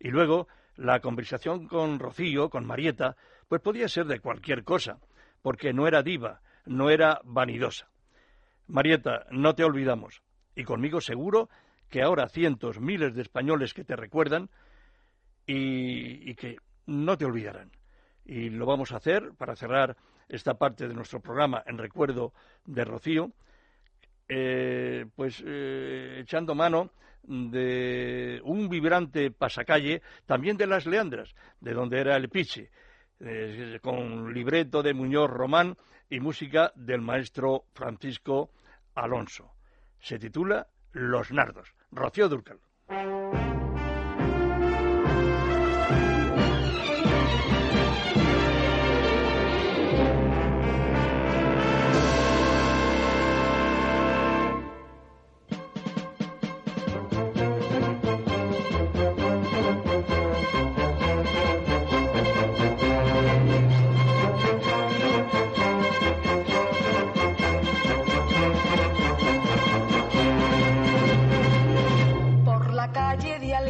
Y 0.00 0.08
luego, 0.08 0.48
la 0.76 1.00
conversación 1.00 1.66
con 1.68 1.98
Rocío, 1.98 2.50
con 2.50 2.66
Marieta, 2.66 3.16
pues 3.48 3.62
podía 3.62 3.88
ser 3.88 4.06
de 4.06 4.20
cualquier 4.20 4.64
cosa, 4.64 4.98
porque 5.42 5.72
no 5.72 5.86
era 5.86 6.02
diva, 6.02 6.40
no 6.64 6.90
era 6.90 7.20
vanidosa. 7.24 7.88
Marieta, 8.66 9.26
no 9.30 9.54
te 9.54 9.64
olvidamos. 9.64 10.22
Y 10.54 10.64
conmigo 10.64 11.00
seguro 11.00 11.48
que 11.88 12.02
ahora 12.02 12.28
cientos, 12.28 12.80
miles 12.80 13.14
de 13.14 13.22
españoles 13.22 13.72
que 13.72 13.84
te 13.84 13.94
recuerdan 13.94 14.50
y, 15.46 16.34
que 16.34 16.56
no 16.86 17.16
te 17.16 17.24
olvidarán. 17.24 17.70
Y 18.24 18.50
lo 18.50 18.66
vamos 18.66 18.92
a 18.92 18.96
hacer 18.96 19.32
para 19.38 19.54
cerrar 19.54 19.96
esta 20.28 20.54
parte 20.54 20.88
de 20.88 20.94
nuestro 20.94 21.20
programa 21.20 21.62
en 21.66 21.78
recuerdo 21.78 22.32
de 22.64 22.84
Rocío, 22.84 23.30
eh, 24.28 25.06
pues 25.14 25.42
eh, 25.46 26.18
echando 26.20 26.54
mano 26.54 26.90
de 27.22 28.40
un 28.44 28.68
vibrante 28.68 29.30
pasacalle, 29.30 30.02
también 30.26 30.56
de 30.56 30.66
las 30.66 30.86
Leandras, 30.86 31.34
de 31.60 31.72
donde 31.72 32.00
era 32.00 32.16
el 32.16 32.28
Piche, 32.28 32.70
eh, 33.20 33.78
con 33.82 34.32
libreto 34.32 34.82
de 34.82 34.94
Muñoz 34.94 35.30
Román 35.30 35.76
y 36.08 36.20
música 36.20 36.72
del 36.76 37.00
maestro 37.00 37.64
Francisco 37.74 38.50
Alonso. 38.94 39.52
Se 39.98 40.18
titula 40.18 40.68
Los 40.92 41.32
Nardos. 41.32 41.74
Rocío 41.90 42.28
Durcal. 42.28 42.60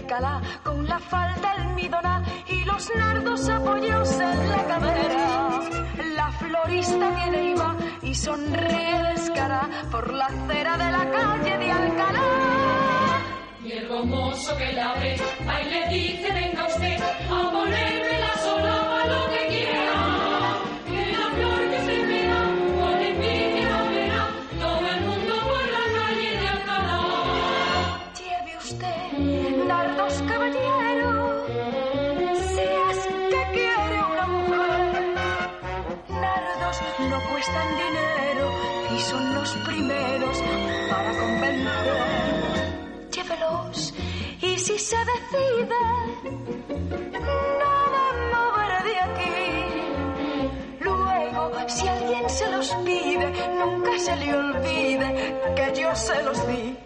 Alcalá 0.07 0.41
con 0.63 0.87
la 0.87 1.01
falda 1.01 1.51
almidona 1.51 2.23
y 2.47 2.65
los 2.65 2.89
nardos 2.95 3.49
apoyados 3.49 4.13
en 4.21 4.51
la 4.51 4.65
cadera. 4.69 5.61
La 6.15 6.31
florista 6.31 7.11
viene 7.11 7.51
y 7.51 7.55
va 7.55 7.77
y 8.03 8.15
sonríe 8.15 9.03
descara 9.11 9.69
por 9.91 10.13
la 10.13 10.27
acera 10.27 10.77
de 10.77 10.93
la 10.93 11.11
calle 11.11 11.59
de 11.59 11.73
Alcalá. 11.73 12.23
Y 13.65 13.73
el 13.73 13.89
gomoso 13.89 14.57
que 14.57 14.73
la 14.75 14.95
ve, 14.95 15.17
y 15.17 15.71
le 15.71 15.89
dice, 15.89 16.33
venga 16.33 16.67
usted 16.69 17.03
a 17.03 17.51
ponerme 17.51 18.21
la 18.21 18.26
Llévelos 43.13 43.95
y 44.41 44.59
si 44.59 44.79
se 44.79 44.97
decide, 44.97 45.81
no 47.13 47.81
va 47.93 48.05
a 48.09 48.13
mover 48.35 48.73
de 48.85 48.97
aquí. 49.07 49.37
Luego, 50.81 51.53
si 51.69 51.89
alguien 51.89 52.29
se 52.29 52.51
los 52.51 52.69
pide, 52.85 53.29
nunca 53.59 53.99
se 53.99 54.17
le 54.17 54.35
olvide 54.35 55.09
que 55.55 55.81
yo 55.81 55.95
se 55.95 56.23
los 56.25 56.47
di. 56.49 56.77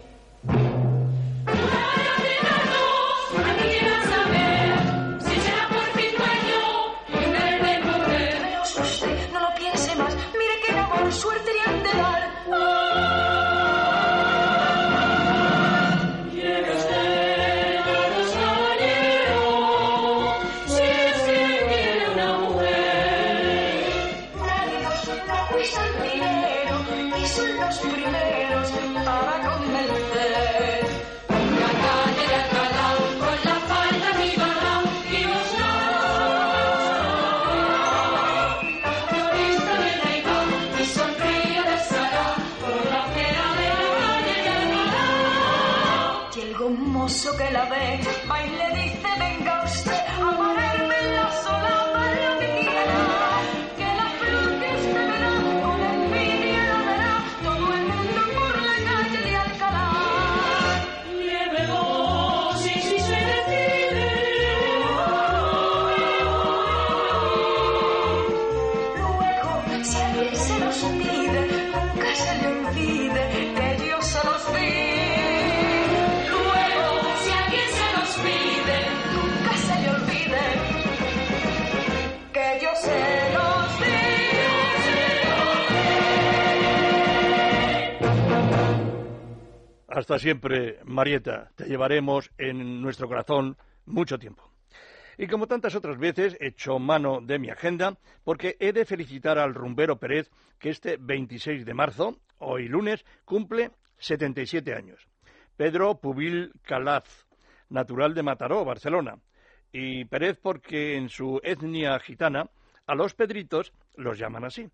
Siempre, 90.19 90.79
Marieta, 90.83 91.51
te 91.55 91.65
llevaremos 91.65 92.31
en 92.37 92.81
nuestro 92.81 93.07
corazón 93.07 93.57
mucho 93.85 94.19
tiempo. 94.19 94.51
Y 95.17 95.27
como 95.27 95.47
tantas 95.47 95.75
otras 95.75 95.97
veces, 95.97 96.35
echo 96.39 96.79
mano 96.79 97.21
de 97.21 97.39
mi 97.39 97.49
agenda 97.49 97.97
porque 98.23 98.57
he 98.59 98.73
de 98.73 98.85
felicitar 98.85 99.37
al 99.37 99.53
rumbero 99.53 99.99
Pérez 99.99 100.29
que 100.59 100.69
este 100.69 100.97
26 100.99 101.65
de 101.65 101.73
marzo, 101.73 102.17
hoy 102.39 102.67
lunes, 102.67 103.05
cumple 103.25 103.71
77 103.99 104.73
años. 104.73 105.07
Pedro 105.55 105.99
Pubil 105.99 106.51
Calaz, 106.63 107.25
natural 107.69 108.13
de 108.13 108.23
Mataró, 108.23 108.65
Barcelona. 108.65 109.17
Y 109.71 110.05
Pérez 110.05 110.37
porque 110.41 110.97
en 110.97 111.09
su 111.09 111.39
etnia 111.43 111.99
gitana 111.99 112.49
a 112.85 112.95
los 112.95 113.13
Pedritos 113.13 113.73
los 113.95 114.17
llaman 114.17 114.45
así. 114.45 114.67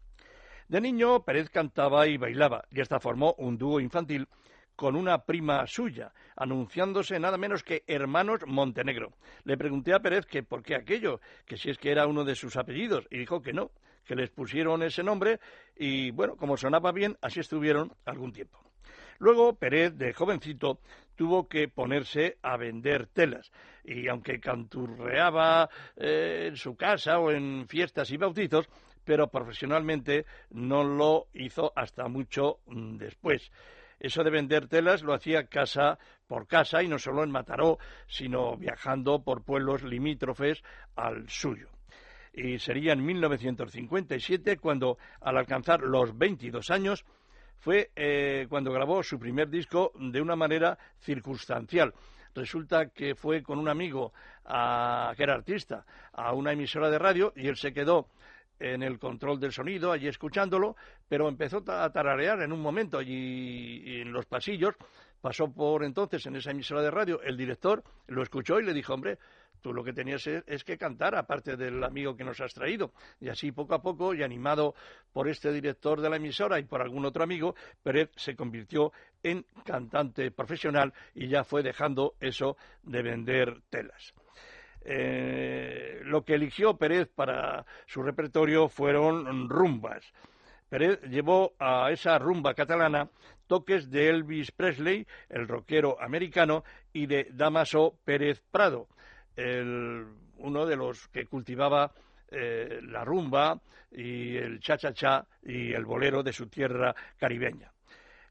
De 0.67 0.81
niño, 0.81 1.23
Pérez 1.23 1.49
cantaba 1.49 2.07
y 2.07 2.17
bailaba 2.17 2.65
y 2.71 2.81
hasta 2.81 2.99
formó 2.99 3.35
un 3.37 3.57
dúo 3.57 3.79
infantil 3.79 4.27
con 4.77 4.95
una 4.95 5.25
prima 5.25 5.65
suya, 5.65 6.13
anunciándose 6.35 7.19
nada 7.19 7.37
menos 7.37 7.63
que 7.63 7.83
Hermanos 7.87 8.41
Montenegro. 8.45 9.11
Le 9.43 9.57
pregunté 9.57 9.93
a 9.93 9.99
Pérez 9.99 10.27
que 10.27 10.43
por 10.43 10.61
qué 10.61 10.75
aquello, 10.75 11.19
que 11.45 11.57
si 11.57 11.71
es 11.71 11.79
que 11.79 11.91
era 11.91 12.05
uno 12.05 12.23
de 12.23 12.35
sus 12.35 12.55
apellidos, 12.55 13.07
y 13.09 13.17
dijo 13.17 13.41
que 13.41 13.53
no, 13.53 13.71
que 14.05 14.15
les 14.15 14.29
pusieron 14.29 14.83
ese 14.83 15.03
nombre 15.03 15.39
y, 15.75 16.11
bueno, 16.11 16.35
como 16.37 16.57
sonaba 16.57 16.91
bien, 16.91 17.17
así 17.21 17.39
estuvieron 17.39 17.91
algún 18.05 18.31
tiempo. 18.31 18.59
Luego, 19.17 19.55
Pérez, 19.55 19.97
de 19.97 20.13
jovencito, 20.13 20.79
tuvo 21.15 21.47
que 21.47 21.67
ponerse 21.67 22.37
a 22.43 22.55
vender 22.55 23.07
telas. 23.07 23.51
Y 23.83 24.07
aunque 24.07 24.39
canturreaba 24.39 25.69
eh, 25.95 26.45
en 26.49 26.55
su 26.55 26.75
casa 26.75 27.17
o 27.17 27.31
en 27.31 27.67
fiestas 27.67 28.11
y 28.11 28.17
bautizos, 28.17 28.69
pero 29.03 29.29
profesionalmente 29.29 30.25
no 30.51 30.83
lo 30.83 31.29
hizo 31.33 31.73
hasta 31.75 32.07
mucho 32.07 32.59
mm, 32.67 32.97
después. 32.97 33.51
Eso 33.99 34.23
de 34.23 34.29
vender 34.29 34.67
telas 34.67 35.01
lo 35.03 35.13
hacía 35.13 35.47
casa 35.47 35.97
por 36.27 36.47
casa 36.47 36.83
y 36.83 36.87
no 36.87 36.99
solo 36.99 37.23
en 37.23 37.31
Mataró, 37.31 37.79
sino 38.07 38.55
viajando 38.57 39.23
por 39.23 39.43
pueblos 39.43 39.83
limítrofes 39.83 40.61
al 40.95 41.27
suyo. 41.29 41.69
Y 42.33 42.59
sería 42.59 42.93
en 42.93 43.03
1957 43.03 44.57
cuando, 44.57 44.97
al 45.21 45.37
alcanzar 45.37 45.81
los 45.81 46.15
22 46.17 46.69
años, 46.69 47.05
fue 47.59 47.89
eh, 47.95 48.45
cuando 48.49 48.71
grabó 48.71 49.01
su 49.01 49.17
primer 49.17 49.49
disco 49.49 49.91
de 49.95 50.21
una 50.21 50.35
manera 50.35 50.77
circunstancial. 50.99 51.93
Resulta 52.35 52.89
que 52.89 53.15
fue 53.15 53.41
con 53.41 53.57
un 53.57 53.67
amigo 53.67 54.13
a- 54.45 55.11
que 55.17 55.23
era 55.23 55.33
artista 55.33 55.83
a 56.13 56.33
una 56.33 56.51
emisora 56.51 56.89
de 56.91 56.99
radio 56.99 57.33
y 57.35 57.47
él 57.47 57.55
se 57.57 57.73
quedó 57.73 58.09
en 58.59 58.83
el 58.83 58.99
control 58.99 59.39
del 59.39 59.51
sonido, 59.51 59.91
allí 59.91 60.07
escuchándolo, 60.07 60.75
pero 61.07 61.27
empezó 61.27 61.63
a 61.67 61.91
tararear 61.91 62.41
en 62.41 62.51
un 62.51 62.61
momento 62.61 62.97
allí 62.97 64.01
en 64.01 64.11
los 64.11 64.25
pasillos. 64.25 64.75
Pasó 65.21 65.51
por 65.51 65.83
entonces 65.83 66.25
en 66.25 66.35
esa 66.35 66.51
emisora 66.51 66.81
de 66.81 66.91
radio 66.91 67.21
el 67.21 67.37
director, 67.37 67.83
lo 68.07 68.21
escuchó 68.21 68.59
y 68.59 68.65
le 68.65 68.73
dijo, 68.73 68.93
hombre, 68.93 69.17
tú 69.61 69.73
lo 69.73 69.83
que 69.83 69.93
tenías 69.93 70.25
es, 70.27 70.43
es 70.47 70.63
que 70.63 70.77
cantar, 70.77 71.15
aparte 71.15 71.57
del 71.57 71.83
amigo 71.83 72.15
que 72.15 72.23
nos 72.23 72.39
has 72.39 72.53
traído. 72.53 72.91
Y 73.19 73.29
así 73.29 73.51
poco 73.51 73.75
a 73.75 73.81
poco, 73.81 74.13
y 74.13 74.23
animado 74.23 74.75
por 75.11 75.27
este 75.27 75.51
director 75.51 76.01
de 76.01 76.09
la 76.09 76.17
emisora 76.17 76.59
y 76.59 76.63
por 76.63 76.81
algún 76.81 77.05
otro 77.05 77.23
amigo, 77.23 77.55
Pérez 77.83 78.11
se 78.15 78.35
convirtió 78.35 78.91
en 79.23 79.45
cantante 79.65 80.31
profesional 80.31 80.93
y 81.15 81.27
ya 81.27 81.43
fue 81.43 81.63
dejando 81.63 82.13
eso 82.19 82.57
de 82.83 83.01
vender 83.01 83.61
telas. 83.69 84.13
Eh, 84.89 85.99
lo 86.05 86.23
que 86.23 86.35
eligió 86.35 86.77
Pérez 86.77 87.09
para 87.13 87.65
su 87.87 88.01
repertorio 88.01 88.69
fueron 88.69 89.49
rumbas. 89.49 90.13
Pérez 90.69 91.01
llevó 91.09 91.53
a 91.59 91.91
esa 91.91 92.17
rumba 92.17 92.53
catalana 92.53 93.09
toques 93.47 93.91
de 93.91 94.09
Elvis 94.09 94.51
Presley, 94.51 95.05
el 95.27 95.45
rockero 95.45 96.01
americano, 96.01 96.63
y 96.93 97.05
de 97.05 97.27
Damaso 97.31 97.99
Pérez 98.05 98.41
Prado, 98.49 98.87
uno 100.37 100.65
de 100.65 100.75
los 100.77 101.09
que 101.09 101.25
cultivaba 101.25 101.91
eh, 102.29 102.79
la 102.83 103.03
rumba 103.03 103.59
y 103.91 104.37
el 104.37 104.59
cha-cha-cha 104.61 105.25
y 105.43 105.73
el 105.73 105.85
bolero 105.85 106.23
de 106.23 106.31
su 106.31 106.47
tierra 106.47 106.95
caribeña. 107.17 107.71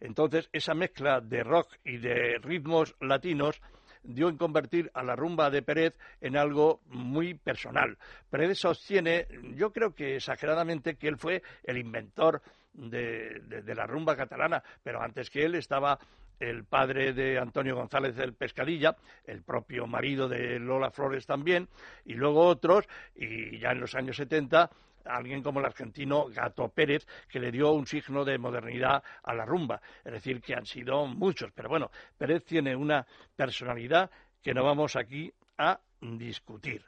Entonces, 0.01 0.49
esa 0.53 0.75
mezcla 0.75 1.21
de 1.21 1.42
rock 1.42 1.69
y 1.85 1.99
de 1.99 2.38
ritmos 2.42 2.95
latinos 3.01 3.61
dio 4.07 4.29
en 4.29 4.37
convertir 4.37 4.90
a 4.95 5.03
la 5.03 5.16
rumba 5.16 5.51
de 5.51 5.62
Pérez 5.62 5.99
en 6.21 6.37
algo 6.37 6.81
muy 6.87 7.35
personal. 7.35 7.99
Pérez 8.31 8.59
sostiene, 8.59 9.27
yo 9.55 9.73
creo 9.73 9.95
que 9.95 10.16
exageradamente, 10.16 10.97
que 10.97 11.09
él 11.09 11.16
fue 11.16 11.42
el 11.64 11.79
inventor 11.79 12.42
de, 12.73 13.75
la 13.75 13.87
rumba 13.87 14.16
catalana, 14.16 14.62
pero 14.83 15.03
antes 15.03 15.31
que 15.31 15.45
él 15.45 15.55
estaba 15.55 15.98
el 16.38 16.65
padre 16.65 17.15
de 17.15 17.38
Antonio 17.38 17.77
González 17.77 18.15
del 18.15 18.35
Pescadilla, 18.35 18.96
el 19.25 19.42
propio 19.42 19.87
marido 19.87 20.29
de 20.29 20.59
Lola 20.59 20.90
Flores 20.90 21.27
también, 21.27 21.69
y 22.04 22.15
luego 22.15 22.46
otros, 22.46 22.87
y 23.15 23.59
ya 23.59 23.71
en 23.71 23.81
los 23.81 23.94
años 23.94 24.17
70 24.17 24.71
alguien 25.09 25.42
como 25.42 25.61
el 25.61 25.67
argentino 25.67 26.27
Gato 26.27 26.69
Pérez, 26.69 27.07
que 27.29 27.40
le 27.40 27.50
dio 27.50 27.73
un 27.73 27.87
signo 27.87 28.25
de 28.25 28.38
modernidad 28.38 29.02
a 29.23 29.35
la 29.35 29.44
rumba. 29.44 29.81
Es 30.04 30.13
decir, 30.13 30.40
que 30.40 30.54
han 30.54 30.67
sido 30.67 31.07
muchos. 31.07 31.50
Pero 31.52 31.69
bueno, 31.69 31.90
Pérez 32.17 32.44
tiene 32.44 32.75
una 32.77 33.07
personalidad 33.35 34.11
que 34.42 34.54
no 34.54 34.65
vamos 34.65 34.96
aquí 34.96 35.33
a 35.59 35.81
discutir. 36.00 36.85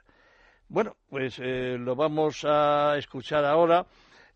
Bueno, 0.67 0.95
pues 1.09 1.39
eh, 1.39 1.77
lo 1.79 1.95
vamos 1.95 2.45
a 2.45 2.95
escuchar 2.97 3.43
ahora 3.43 3.85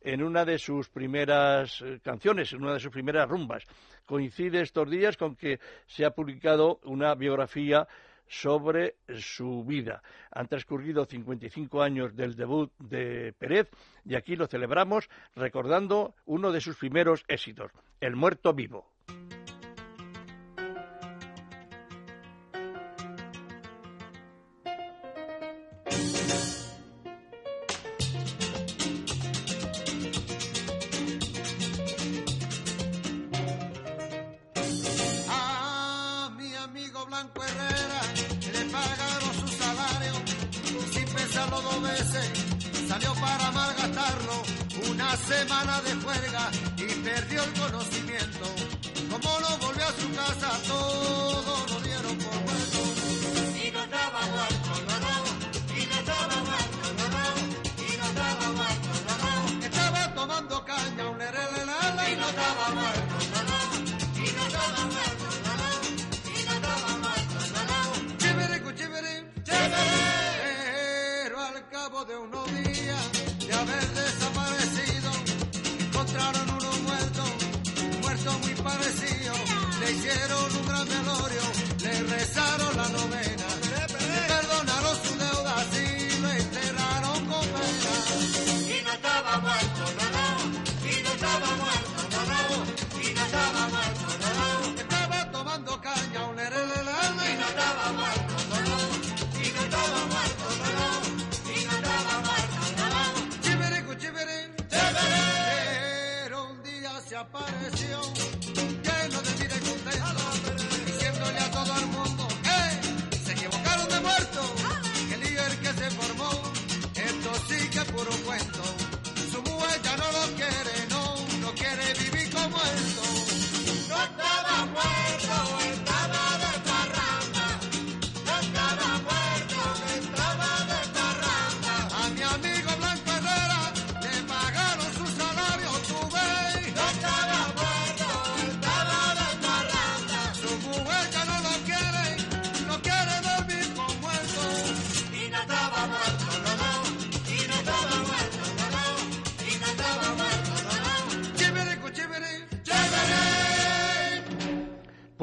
en 0.01 0.23
una 0.23 0.43
de 0.43 0.57
sus 0.57 0.89
primeras 0.89 1.81
eh, 1.81 1.99
canciones, 2.03 2.51
en 2.53 2.63
una 2.63 2.73
de 2.73 2.79
sus 2.79 2.91
primeras 2.91 3.29
rumbas. 3.29 3.63
Coincide 4.05 4.61
estos 4.61 4.89
días 4.89 5.15
con 5.15 5.35
que 5.35 5.59
se 5.85 6.05
ha 6.05 6.11
publicado 6.11 6.79
una 6.83 7.15
biografía 7.15 7.87
sobre 8.33 8.95
su 9.19 9.63
vida. 9.63 10.01
Han 10.31 10.47
transcurrido 10.47 11.05
55 11.05 11.81
años 11.83 12.15
del 12.15 12.35
debut 12.35 12.71
de 12.79 13.33
Pérez 13.37 13.69
y 14.05 14.15
aquí 14.15 14.35
lo 14.35 14.47
celebramos 14.47 15.09
recordando 15.35 16.15
uno 16.25 16.51
de 16.51 16.61
sus 16.61 16.77
primeros 16.77 17.23
éxitos, 17.27 17.71
El 18.01 18.15
muerto 18.15 18.53
vivo. 18.53 18.92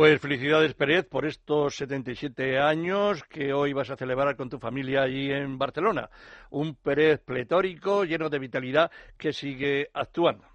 Pues 0.01 0.19
felicidades 0.19 0.73
Pérez 0.73 1.05
por 1.05 1.27
estos 1.27 1.77
77 1.77 2.59
años 2.59 3.23
que 3.25 3.53
hoy 3.53 3.75
vas 3.75 3.91
a 3.91 3.99
celebrar 3.99 4.35
con 4.35 4.49
tu 4.49 4.59
familia 4.59 5.03
allí 5.03 5.31
en 5.31 5.59
Barcelona. 5.59 6.09
Un 6.49 6.75
Pérez 6.75 7.21
pletórico, 7.21 8.05
lleno 8.05 8.31
de 8.31 8.39
vitalidad, 8.39 8.91
que 9.19 9.35
sigue 9.35 9.91
actuando. 9.93 10.47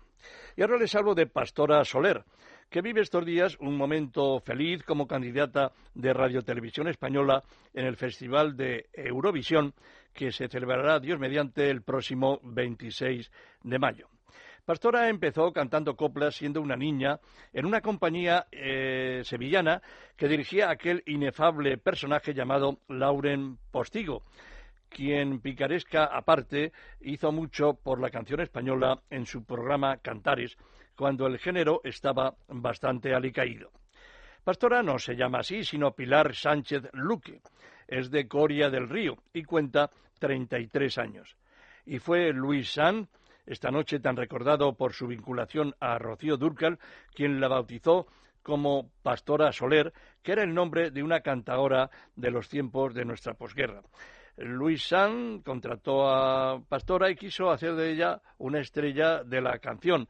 Y 0.58 0.64
ahora 0.64 0.80
les 0.80 0.96
hablo 0.96 1.14
de 1.14 1.28
Pastora 1.28 1.86
Soler, 1.86 2.24
que 2.72 2.82
vive 2.82 3.02
estos 3.02 3.24
días 3.24 3.56
un 3.60 3.78
momento 3.78 4.40
feliz 4.40 4.82
como 4.82 5.06
candidata 5.06 5.74
de 5.94 6.12
Radio 6.12 6.42
Televisión 6.42 6.88
Española 6.88 7.44
en 7.76 7.86
el 7.86 7.98
Festival 7.98 8.58
de 8.58 8.88
Eurovisión, 8.94 9.76
que 10.12 10.32
se 10.32 10.48
celebrará, 10.48 11.00
Dios 11.00 11.20
mediante, 11.20 11.70
el 11.70 11.84
próximo 11.84 12.40
26 12.42 13.32
de 13.62 13.78
mayo. 13.78 14.08
Pastora 14.66 15.10
empezó 15.10 15.54
cantando 15.54 15.96
coplas 15.96 16.36
siendo 16.36 16.60
una 16.60 16.76
niña 16.76 17.20
en 17.54 17.68
una 17.68 17.82
compañía 17.82 18.48
eh, 18.52 19.22
sevillana 19.24 19.80
que 20.18 20.28
dirigía 20.28 20.72
aquel 20.72 21.04
inefable 21.06 21.78
personaje 21.78 22.34
llamado 22.34 22.80
Lauren 22.88 23.60
Postigo, 23.70 24.24
quien 24.90 25.40
picaresca 25.40 26.06
aparte 26.06 26.74
hizo 27.02 27.32
mucho 27.32 27.76
por 27.76 28.02
la 28.02 28.10
canción 28.10 28.42
española 28.42 29.04
en 29.12 29.28
su 29.28 29.46
programa 29.46 29.98
Cantares, 29.98 30.58
cuando 30.96 31.28
el 31.28 31.38
género 31.38 31.82
estaba 31.84 32.34
bastante 32.48 33.14
alicaído. 33.14 33.70
Pastora 34.44 34.82
no 34.82 34.98
se 34.98 35.16
llama 35.16 35.40
así, 35.40 35.64
sino 35.64 35.92
Pilar 35.92 36.34
Sánchez 36.34 36.90
Luque. 36.94 37.42
Es 37.88 38.10
de 38.10 38.28
Coria 38.28 38.72
del 38.72 38.90
Río 38.90 39.18
y 39.32 39.44
cuenta 39.44 39.92
33 40.20 40.98
años. 40.98 41.38
Y 41.86 42.00
fue 42.00 42.32
Luis 42.32 42.72
San, 42.72 43.08
esta 43.46 43.72
noche 43.72 44.00
tan 44.00 44.16
recordado 44.16 44.74
por 44.74 44.94
su 44.94 45.08
vinculación 45.08 45.76
a 45.80 45.98
Rocío 45.98 46.38
Dúrcal, 46.38 46.80
quien 47.14 47.40
la 47.40 47.48
bautizó 47.48 48.08
como 48.42 48.92
Pastora 49.02 49.52
Soler, 49.52 49.92
que 50.22 50.34
era 50.34 50.44
el 50.44 50.54
nombre 50.54 50.92
de 50.92 51.02
una 51.02 51.22
cantaora 51.22 51.90
de 52.16 52.32
los 52.32 52.48
tiempos 52.48 52.94
de 52.94 53.06
nuestra 53.06 53.34
posguerra. 53.34 53.82
Luis 54.38 54.88
San 54.88 55.42
contrató 55.42 56.08
a 56.08 56.62
Pastora 56.68 57.10
y 57.10 57.16
quiso 57.16 57.50
hacer 57.50 57.74
de 57.76 57.92
ella 57.92 58.22
una 58.38 58.60
estrella 58.60 59.24
de 59.24 59.42
la 59.42 59.58
canción. 59.60 60.08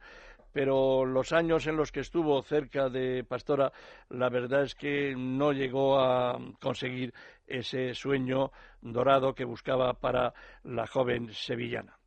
Pero 0.52 1.04
los 1.04 1.32
años 1.32 1.66
en 1.66 1.76
los 1.76 1.92
que 1.92 2.00
estuvo 2.00 2.42
cerca 2.42 2.88
de 2.88 3.24
Pastora, 3.24 3.72
la 4.08 4.28
verdad 4.30 4.62
es 4.62 4.74
que 4.74 5.14
no 5.16 5.52
llegó 5.52 6.00
a 6.00 6.38
conseguir 6.60 7.12
ese 7.46 7.94
sueño 7.94 8.50
dorado 8.80 9.34
que 9.34 9.44
buscaba 9.44 9.94
para 9.94 10.34
la 10.64 10.86
joven 10.86 11.32
sevillana 11.32 11.98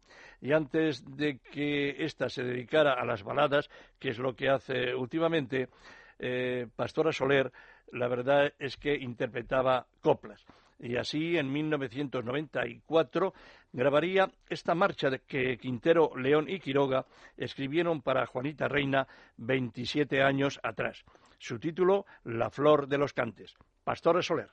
y 0.42 0.54
antes 0.54 1.04
de 1.18 1.40
que 1.40 2.04
ésta 2.04 2.30
se 2.30 2.44
dedicara 2.44 2.94
a 2.94 3.06
las 3.06 3.24
baladas, 3.24 3.70
que 4.00 4.10
es 4.10 4.20
lo 4.20 4.36
que 4.36 4.50
hace 4.50 4.96
últimamente, 4.96 5.70
eh, 6.18 6.68
Pastora 6.76 7.12
Soler, 7.12 7.52
la 7.92 8.08
verdad 8.08 8.54
es 8.60 8.78
que 8.78 8.96
interpretaba 8.96 9.88
coplas. 10.02 10.46
Y 10.80 10.96
así, 10.96 11.38
en 11.38 11.52
1994, 11.52 13.34
grabaría 13.74 14.32
esta 14.48 14.76
marcha 14.76 15.10
que 15.28 15.58
Quintero, 15.58 16.12
León 16.16 16.50
y 16.50 16.60
Quiroga 16.60 17.06
escribieron 17.36 18.02
para 18.02 18.26
Juanita 18.26 18.70
Reina 18.70 19.06
27 19.38 20.24
años 20.24 20.58
atrás. 20.64 21.04
Su 21.38 21.60
título, 21.60 22.06
La 22.24 22.50
flor 22.50 22.88
de 22.88 22.98
los 22.98 23.12
cantes. 23.14 23.56
Pastora 23.84 24.22
Soler. 24.22 24.50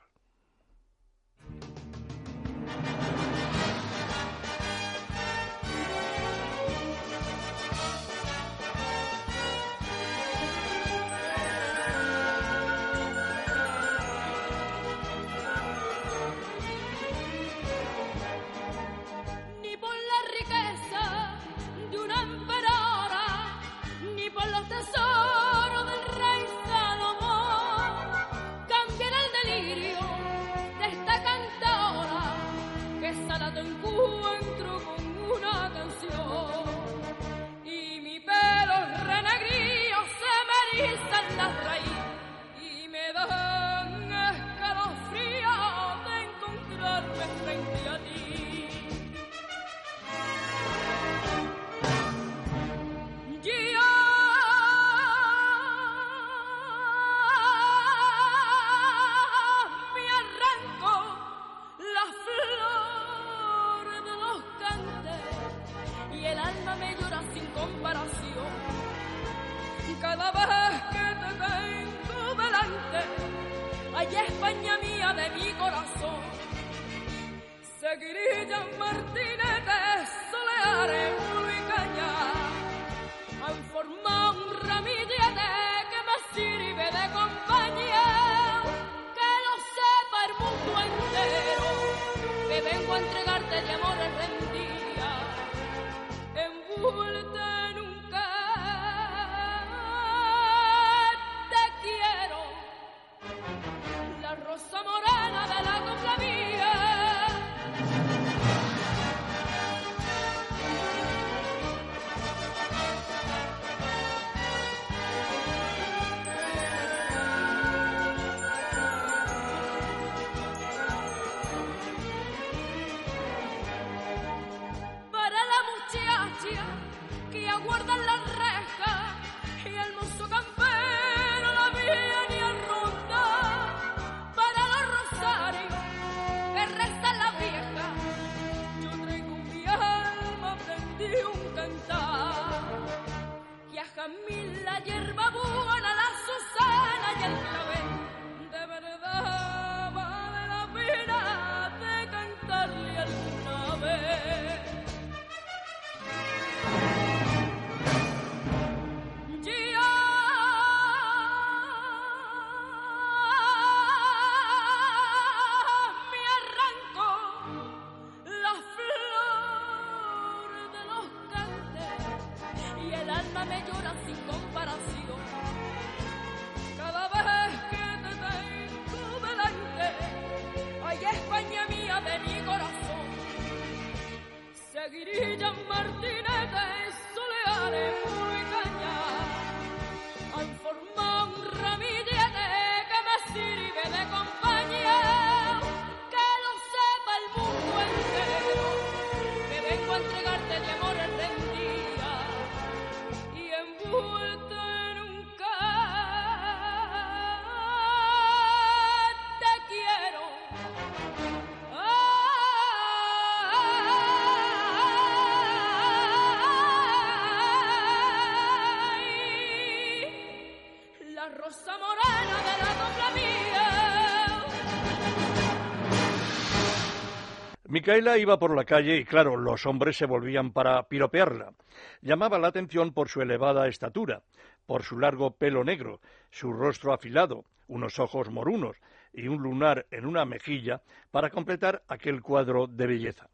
Micaela 227.87 228.17
iba 228.17 228.37
por 228.37 228.53
la 228.53 228.65
calle 228.65 228.97
y 228.97 229.05
claro, 229.05 229.37
los 229.37 229.65
hombres 229.65 229.95
se 229.95 230.05
volvían 230.05 230.51
para 230.51 230.83
piropearla. 230.89 231.53
Llamaba 232.01 232.37
la 232.37 232.49
atención 232.49 232.93
por 232.93 233.07
su 233.07 233.21
elevada 233.21 233.65
estatura, 233.69 234.23
por 234.65 234.83
su 234.83 234.99
largo 234.99 235.37
pelo 235.37 235.63
negro, 235.63 236.01
su 236.29 236.51
rostro 236.51 236.91
afilado, 236.91 237.45
unos 237.69 237.97
ojos 237.99 238.29
morunos 238.29 238.75
y 239.13 239.29
un 239.29 239.41
lunar 239.41 239.85
en 239.89 240.05
una 240.05 240.25
mejilla 240.25 240.81
para 241.11 241.29
completar 241.29 241.81
aquel 241.87 242.21
cuadro 242.21 242.67
de 242.67 242.87
belleza. 242.87 243.29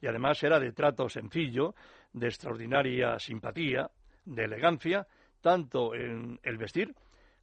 Y 0.00 0.06
además 0.06 0.42
era 0.42 0.58
de 0.58 0.72
trato 0.72 1.10
sencillo, 1.10 1.74
de 2.14 2.28
extraordinaria 2.28 3.18
simpatía, 3.18 3.90
de 4.24 4.44
elegancia, 4.44 5.06
tanto 5.42 5.94
en 5.94 6.40
el 6.44 6.56
vestir 6.56 6.94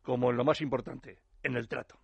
como 0.02 0.32
en 0.32 0.38
lo 0.38 0.44
más 0.44 0.62
importante, 0.62 1.20
en 1.44 1.58
el 1.58 1.68
trato. 1.68 2.00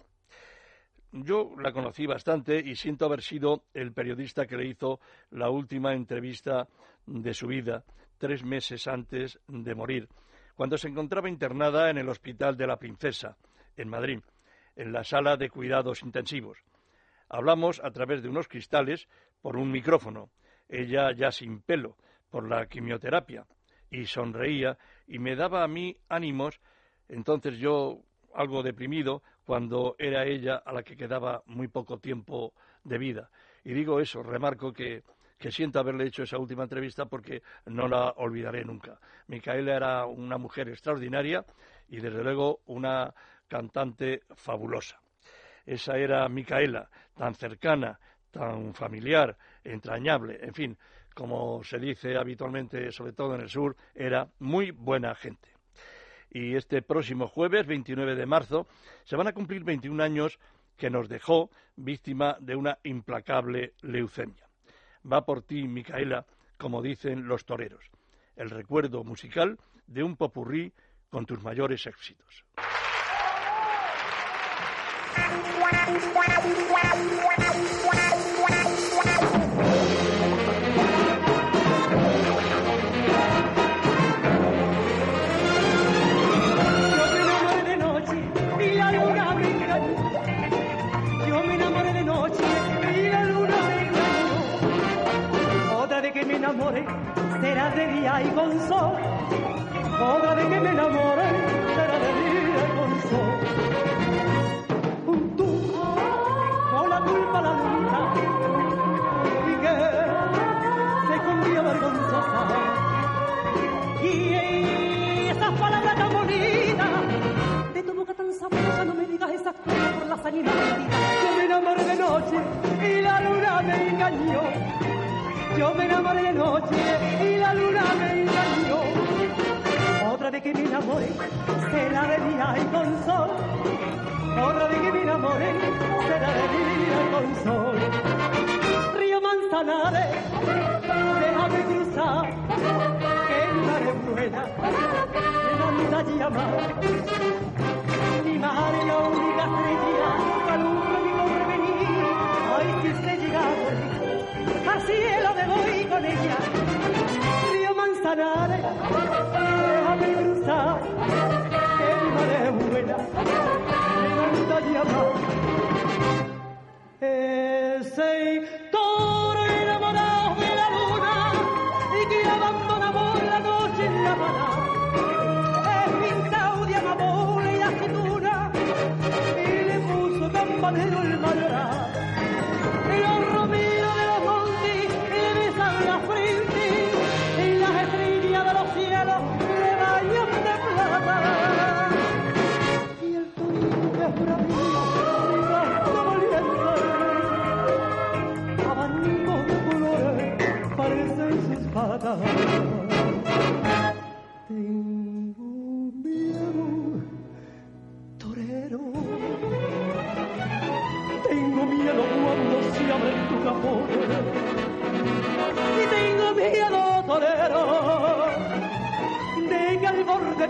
Yo 1.13 1.51
la 1.59 1.73
conocí 1.73 2.05
bastante 2.05 2.57
y 2.59 2.75
siento 2.75 3.05
haber 3.05 3.21
sido 3.21 3.65
el 3.73 3.91
periodista 3.91 4.45
que 4.45 4.55
le 4.55 4.67
hizo 4.67 5.01
la 5.31 5.49
última 5.49 5.93
entrevista 5.93 6.67
de 7.05 7.33
su 7.33 7.47
vida, 7.47 7.83
tres 8.17 8.45
meses 8.45 8.87
antes 8.87 9.37
de 9.47 9.75
morir, 9.75 10.07
cuando 10.55 10.77
se 10.77 10.87
encontraba 10.87 11.27
internada 11.27 11.89
en 11.89 11.97
el 11.97 12.07
Hospital 12.07 12.55
de 12.55 12.67
la 12.67 12.77
Princesa, 12.77 13.35
en 13.75 13.89
Madrid, 13.89 14.21
en 14.77 14.93
la 14.93 15.03
sala 15.03 15.35
de 15.35 15.49
cuidados 15.49 16.01
intensivos. 16.01 16.59
Hablamos 17.27 17.81
a 17.83 17.91
través 17.91 18.23
de 18.23 18.29
unos 18.29 18.47
cristales 18.47 19.09
por 19.41 19.57
un 19.57 19.69
micrófono, 19.69 20.29
ella 20.69 21.11
ya 21.13 21.31
sin 21.31 21.61
pelo, 21.61 21.97
por 22.29 22.47
la 22.47 22.67
quimioterapia, 22.67 23.45
y 23.89 24.05
sonreía 24.05 24.77
y 25.07 25.19
me 25.19 25.35
daba 25.35 25.63
a 25.63 25.67
mí 25.67 25.97
ánimos, 26.07 26.61
entonces 27.09 27.57
yo 27.57 27.99
algo 28.33 28.63
deprimido, 28.63 29.21
cuando 29.45 29.95
era 29.97 30.25
ella 30.25 30.61
a 30.65 30.73
la 30.73 30.83
que 30.83 30.95
quedaba 30.95 31.43
muy 31.45 31.67
poco 31.67 31.99
tiempo 31.99 32.53
de 32.83 32.97
vida. 32.97 33.29
Y 33.63 33.73
digo 33.73 33.99
eso, 33.99 34.23
remarco 34.23 34.73
que, 34.73 35.03
que 35.37 35.51
siento 35.51 35.79
haberle 35.79 36.05
hecho 36.05 36.23
esa 36.23 36.37
última 36.37 36.63
entrevista 36.63 37.05
porque 37.05 37.41
no 37.65 37.87
la 37.87 38.11
olvidaré 38.17 38.63
nunca. 38.63 38.99
Micaela 39.27 39.75
era 39.75 40.05
una 40.05 40.37
mujer 40.37 40.69
extraordinaria 40.69 41.45
y 41.89 41.97
desde 41.99 42.23
luego 42.23 42.61
una 42.67 43.13
cantante 43.47 44.23
fabulosa. 44.35 44.99
Esa 45.65 45.97
era 45.97 46.27
Micaela, 46.29 46.89
tan 47.15 47.35
cercana, 47.35 47.99
tan 48.31 48.73
familiar, 48.73 49.37
entrañable, 49.63 50.39
en 50.41 50.53
fin, 50.53 50.77
como 51.13 51.63
se 51.63 51.77
dice 51.77 52.17
habitualmente, 52.17 52.91
sobre 52.91 53.13
todo 53.13 53.35
en 53.35 53.41
el 53.41 53.49
sur, 53.49 53.75
era 53.93 54.27
muy 54.39 54.71
buena 54.71 55.13
gente. 55.15 55.49
Y 56.33 56.55
este 56.55 56.81
próximo 56.81 57.27
jueves, 57.27 57.67
29 57.67 58.15
de 58.15 58.25
marzo, 58.25 58.65
se 59.03 59.17
van 59.17 59.27
a 59.27 59.33
cumplir 59.33 59.65
21 59.65 60.01
años 60.01 60.39
que 60.77 60.89
nos 60.89 61.09
dejó 61.09 61.51
víctima 61.75 62.37
de 62.39 62.55
una 62.55 62.79
implacable 62.83 63.73
leucemia. 63.81 64.47
Va 65.09 65.25
por 65.25 65.41
ti, 65.41 65.67
Micaela, 65.67 66.25
como 66.57 66.81
dicen 66.81 67.27
los 67.27 67.45
toreros. 67.45 67.83
El 68.37 68.49
recuerdo 68.49 69.03
musical 69.03 69.59
de 69.87 70.03
un 70.03 70.15
popurrí 70.15 70.71
con 71.09 71.25
tus 71.25 71.43
mayores 71.43 71.85
éxitos. 71.85 72.45
De 97.75 97.87
día 97.87 98.21
y 98.21 98.29
con 98.29 98.51
sol. 98.67 98.93
Otra 100.01 100.35
vez 100.35 100.45
que 100.47 100.59
me 100.59 100.69
enamore 100.71 101.23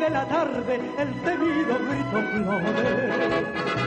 de 0.01 0.09
la 0.09 0.27
tarde 0.27 0.81
el 0.97 1.13
temido 1.21 1.77
grito 1.87 2.21
flore. 2.31 3.80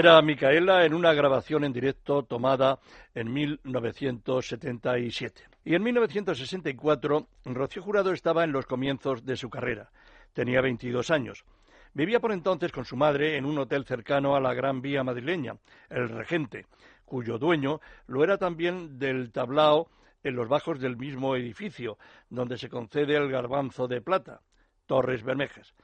Era 0.00 0.22
Micaela 0.22 0.86
en 0.86 0.94
una 0.94 1.12
grabación 1.12 1.62
en 1.62 1.74
directo 1.74 2.22
tomada 2.22 2.78
en 3.14 3.30
1977. 3.30 5.42
Y 5.62 5.74
en 5.74 5.82
1964, 5.82 7.28
Rocío 7.44 7.82
Jurado 7.82 8.10
estaba 8.10 8.44
en 8.44 8.50
los 8.50 8.64
comienzos 8.64 9.26
de 9.26 9.36
su 9.36 9.50
carrera. 9.50 9.90
Tenía 10.32 10.62
22 10.62 11.10
años. 11.10 11.44
Vivía 11.92 12.18
por 12.18 12.32
entonces 12.32 12.72
con 12.72 12.86
su 12.86 12.96
madre 12.96 13.36
en 13.36 13.44
un 13.44 13.58
hotel 13.58 13.84
cercano 13.84 14.34
a 14.34 14.40
la 14.40 14.54
Gran 14.54 14.80
Vía 14.80 15.04
madrileña, 15.04 15.56
El 15.90 16.08
Regente, 16.08 16.64
cuyo 17.04 17.36
dueño 17.36 17.82
lo 18.06 18.24
era 18.24 18.38
también 18.38 18.98
del 18.98 19.30
tablao 19.30 19.90
en 20.22 20.34
los 20.34 20.48
bajos 20.48 20.80
del 20.80 20.96
mismo 20.96 21.36
edificio, 21.36 21.98
donde 22.30 22.56
se 22.56 22.70
concede 22.70 23.16
el 23.16 23.30
garbanzo 23.30 23.86
de 23.86 24.00
plata, 24.00 24.40
Torres 24.86 25.22
Bermejas. 25.22 25.74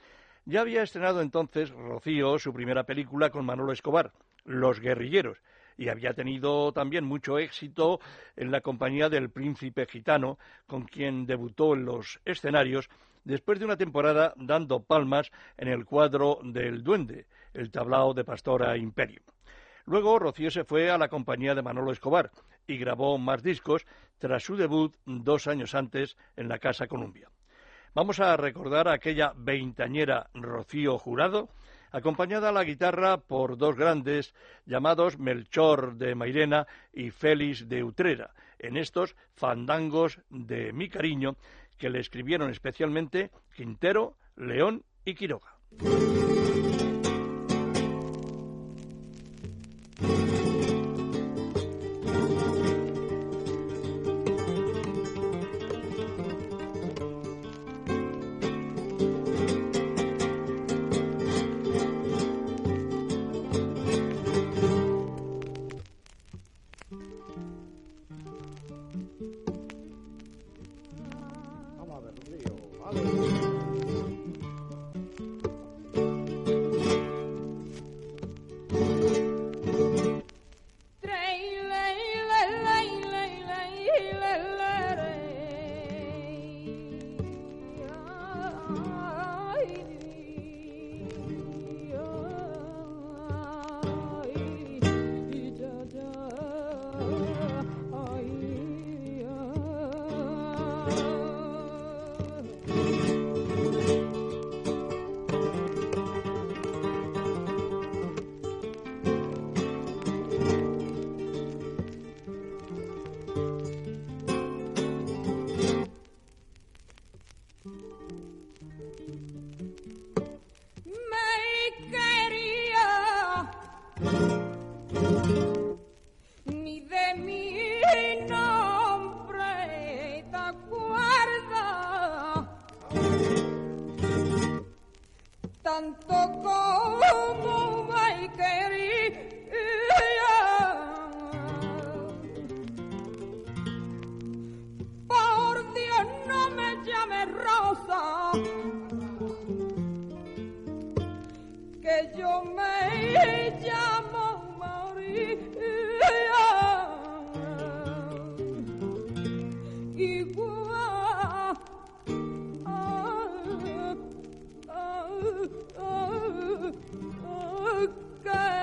Ya 0.49 0.61
había 0.61 0.85
estrenado 0.85 1.23
entonces 1.23 1.71
Rocío 1.71 2.39
su 2.39 2.53
primera 2.53 2.85
película 2.85 3.31
con 3.31 3.45
Manolo 3.45 3.73
Escobar, 3.73 4.13
Los 4.45 4.79
Guerrilleros, 4.79 5.39
y 5.77 5.89
había 5.89 6.15
tenido 6.15 6.71
también 6.71 7.05
mucho 7.05 7.41
éxito 7.41 7.99
en 8.37 8.53
la 8.53 8.61
compañía 8.61 9.09
del 9.09 9.29
Príncipe 9.29 9.87
Gitano, 9.87 10.39
con 10.69 10.85
quien 10.85 11.27
debutó 11.27 11.75
en 11.75 11.85
los 11.85 12.21
escenarios 12.25 12.89
después 13.25 13.59
de 13.59 13.65
una 13.65 13.77
temporada 13.77 14.35
dando 14.37 14.85
palmas 14.85 15.33
en 15.57 15.67
el 15.67 15.85
cuadro 15.85 16.39
del 16.45 16.85
Duende, 16.85 17.27
el 17.53 17.73
tablao 17.73 18.15
de 18.15 18.23
Pastora 18.23 18.77
Imperio. 18.77 19.23
Luego 19.85 20.21
Rocío 20.21 20.53
se 20.53 20.63
fue 20.63 20.93
a 20.93 20.99
la 20.99 21.09
compañía 21.09 21.57
de 21.57 21.63
Manolo 21.63 21.91
Escobar 21.91 22.31
y 22.69 22.79
grabó 22.79 23.19
más 23.19 23.43
discos 23.43 23.85
tras 24.19 24.45
su 24.45 24.55
debut 24.55 24.95
dos 25.07 25.49
años 25.49 25.75
antes 25.75 26.17
en 26.37 26.49
la 26.49 26.61
Casa 26.61 26.87
Columbia. 26.87 27.29
Vamos 27.97 28.21
a 28.21 28.37
recordar 28.37 28.89
a 28.89 28.93
aquella 28.93 29.33
veintañera 29.35 30.29
Rocío 30.35 30.99
Jurado, 30.99 31.49
acompañada 31.91 32.51
a 32.51 32.53
la 32.53 32.63
guitarra 32.63 33.17
por 33.17 33.57
dos 33.57 33.75
grandes 33.75 34.35
llamados 34.67 35.19
Melchor 35.19 35.97
de 35.97 36.15
Mairena 36.15 36.67
y 36.93 37.11
Félix 37.11 37.67
de 37.71 37.83
Utrera, 37.83 38.35
en 38.59 38.77
estos 38.77 39.17
fandangos 39.35 40.21
de 40.29 40.75
mi 40.75 40.91
cariño 40.91 41.37
que 41.79 41.89
le 41.89 42.01
escribieron 42.01 42.51
especialmente 42.51 43.31
Quintero, 43.55 44.19
León 44.37 44.83
y 45.07 45.15
Quiroga. 45.15 45.57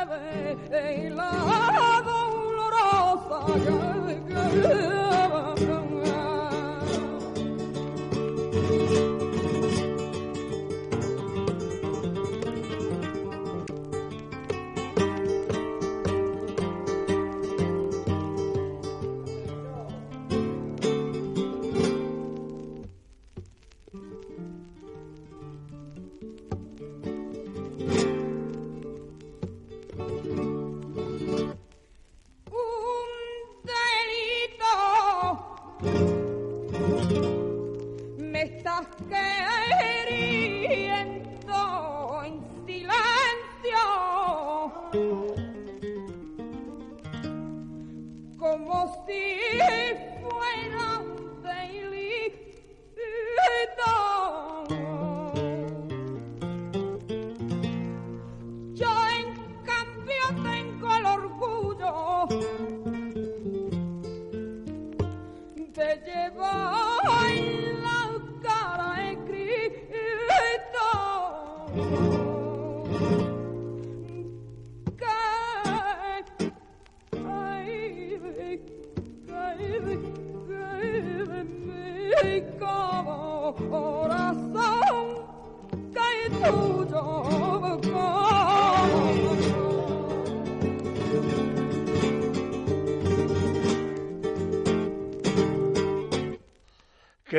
Que 0.08 1.10
la 1.10 1.32
dolorosa 2.06 3.40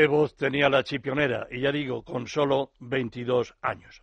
Qué 0.04 0.08
voz 0.08 0.36
tenía 0.36 0.68
la 0.68 0.84
chipionera, 0.84 1.48
y 1.50 1.62
ya 1.62 1.72
digo, 1.72 2.02
con 2.02 2.26
solo 2.26 2.72
22 2.80 3.54
años. 3.62 4.02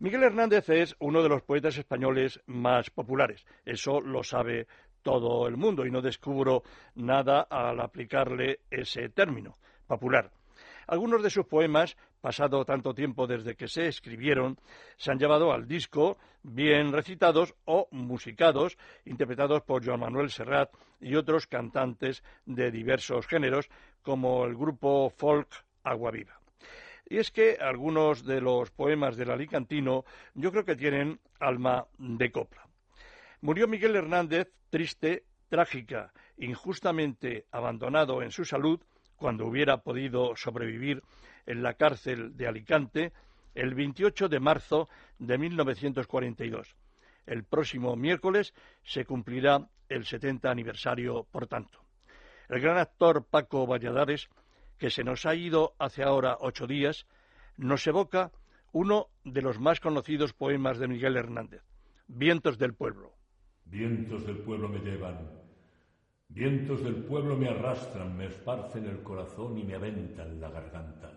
Miguel 0.00 0.22
Hernández 0.22 0.68
es 0.68 0.96
uno 0.98 1.22
de 1.22 1.30
los 1.30 1.40
poetas 1.40 1.78
españoles 1.78 2.42
más 2.44 2.90
populares. 2.90 3.46
Eso 3.64 4.02
lo 4.02 4.22
sabe 4.22 4.66
todo 5.00 5.48
el 5.48 5.56
mundo 5.56 5.86
y 5.86 5.90
no 5.90 6.02
descubro 6.02 6.62
nada 6.94 7.40
al 7.48 7.80
aplicarle 7.80 8.60
ese 8.70 9.08
término, 9.08 9.56
popular. 9.86 10.30
Algunos 10.88 11.22
de 11.22 11.30
sus 11.30 11.46
poemas, 11.46 11.96
pasado 12.20 12.64
tanto 12.64 12.92
tiempo 12.92 13.26
desde 13.26 13.56
que 13.56 13.68
se 13.68 13.88
escribieron, 13.88 14.58
se 14.96 15.10
han 15.10 15.18
llevado 15.18 15.52
al 15.52 15.68
disco, 15.68 16.18
bien 16.42 16.92
recitados 16.92 17.54
o 17.64 17.88
musicados, 17.92 18.76
interpretados 19.04 19.62
por 19.62 19.84
Joan 19.84 20.00
Manuel 20.00 20.30
Serrat 20.30 20.70
y 21.00 21.14
otros 21.14 21.46
cantantes 21.46 22.22
de 22.46 22.70
diversos 22.70 23.26
géneros, 23.26 23.68
como 24.02 24.44
el 24.44 24.54
grupo 24.54 25.10
folk 25.10 25.48
Agua 25.82 26.10
Viva. 26.10 26.38
Y 27.08 27.18
es 27.18 27.30
que 27.30 27.56
algunos 27.60 28.24
de 28.24 28.40
los 28.40 28.70
poemas 28.70 29.16
del 29.16 29.30
Alicantino 29.30 30.04
yo 30.34 30.50
creo 30.50 30.64
que 30.64 30.76
tienen 30.76 31.20
alma 31.40 31.86
de 31.96 32.30
copla. 32.30 32.66
Murió 33.40 33.66
Miguel 33.68 33.96
Hernández 33.96 34.52
triste, 34.68 35.24
trágica, 35.48 36.12
injustamente 36.36 37.46
abandonado 37.50 38.22
en 38.22 38.30
su 38.30 38.44
salud, 38.44 38.80
cuando 39.16 39.46
hubiera 39.46 39.78
podido 39.78 40.36
sobrevivir 40.36 41.02
en 41.46 41.62
la 41.62 41.74
cárcel 41.74 42.36
de 42.36 42.46
Alicante, 42.46 43.12
el 43.54 43.74
28 43.74 44.28
de 44.28 44.40
marzo 44.40 44.88
de 45.18 45.38
1942. 45.38 46.76
El 47.26 47.44
próximo 47.44 47.96
miércoles 47.96 48.54
se 48.84 49.04
cumplirá 49.04 49.66
el 49.88 50.04
70 50.04 50.50
aniversario, 50.50 51.26
por 51.30 51.46
tanto. 51.46 51.87
El 52.48 52.60
gran 52.60 52.78
actor 52.78 53.24
Paco 53.24 53.66
Valladares, 53.66 54.30
que 54.78 54.88
se 54.88 55.04
nos 55.04 55.26
ha 55.26 55.34
ido 55.34 55.74
hace 55.78 56.02
ahora 56.02 56.38
ocho 56.40 56.66
días, 56.66 57.06
nos 57.58 57.86
evoca 57.86 58.32
uno 58.72 59.08
de 59.24 59.42
los 59.42 59.58
más 59.60 59.80
conocidos 59.80 60.32
poemas 60.32 60.78
de 60.78 60.88
Miguel 60.88 61.16
Hernández, 61.16 61.62
Vientos 62.06 62.56
del 62.56 62.72
Pueblo. 62.72 63.12
Vientos 63.66 64.24
del 64.26 64.38
pueblo 64.38 64.66
me 64.70 64.78
llevan, 64.78 65.28
vientos 66.30 66.82
del 66.82 66.94
pueblo 66.94 67.36
me 67.36 67.50
arrastran, 67.50 68.16
me 68.16 68.26
esparcen 68.26 68.86
el 68.86 69.02
corazón 69.02 69.58
y 69.58 69.64
me 69.64 69.74
aventan 69.74 70.40
la 70.40 70.48
garganta. 70.48 71.12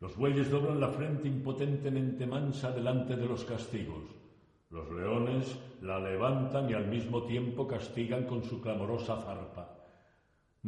Los 0.00 0.16
bueyes 0.16 0.50
doblan 0.50 0.80
la 0.80 0.88
frente 0.88 1.28
impotentemente 1.28 2.26
mansa 2.26 2.70
delante 2.70 3.14
de 3.14 3.26
los 3.26 3.44
castigos. 3.44 4.04
Los 4.70 4.90
leones 4.90 5.58
la 5.82 5.98
levantan 5.98 6.70
y 6.70 6.72
al 6.72 6.86
mismo 6.86 7.24
tiempo 7.24 7.66
castigan 7.66 8.24
con 8.24 8.42
su 8.42 8.62
clamorosa 8.62 9.20
zarpa. 9.20 9.77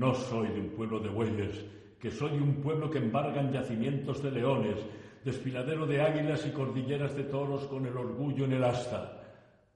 No 0.00 0.14
soy 0.14 0.48
de 0.48 0.60
un 0.60 0.70
pueblo 0.70 0.98
de 0.98 1.10
bueyes, 1.10 1.62
que 2.00 2.10
soy 2.10 2.30
de 2.30 2.42
un 2.42 2.54
pueblo 2.62 2.88
que 2.88 2.96
embargan 2.96 3.52
yacimientos 3.52 4.22
de 4.22 4.30
leones, 4.30 4.78
desfiladero 5.22 5.86
de 5.86 6.00
águilas 6.00 6.46
y 6.46 6.52
cordilleras 6.52 7.14
de 7.14 7.24
toros 7.24 7.66
con 7.66 7.84
el 7.84 7.94
orgullo 7.94 8.46
en 8.46 8.54
el 8.54 8.64
asta. 8.64 9.20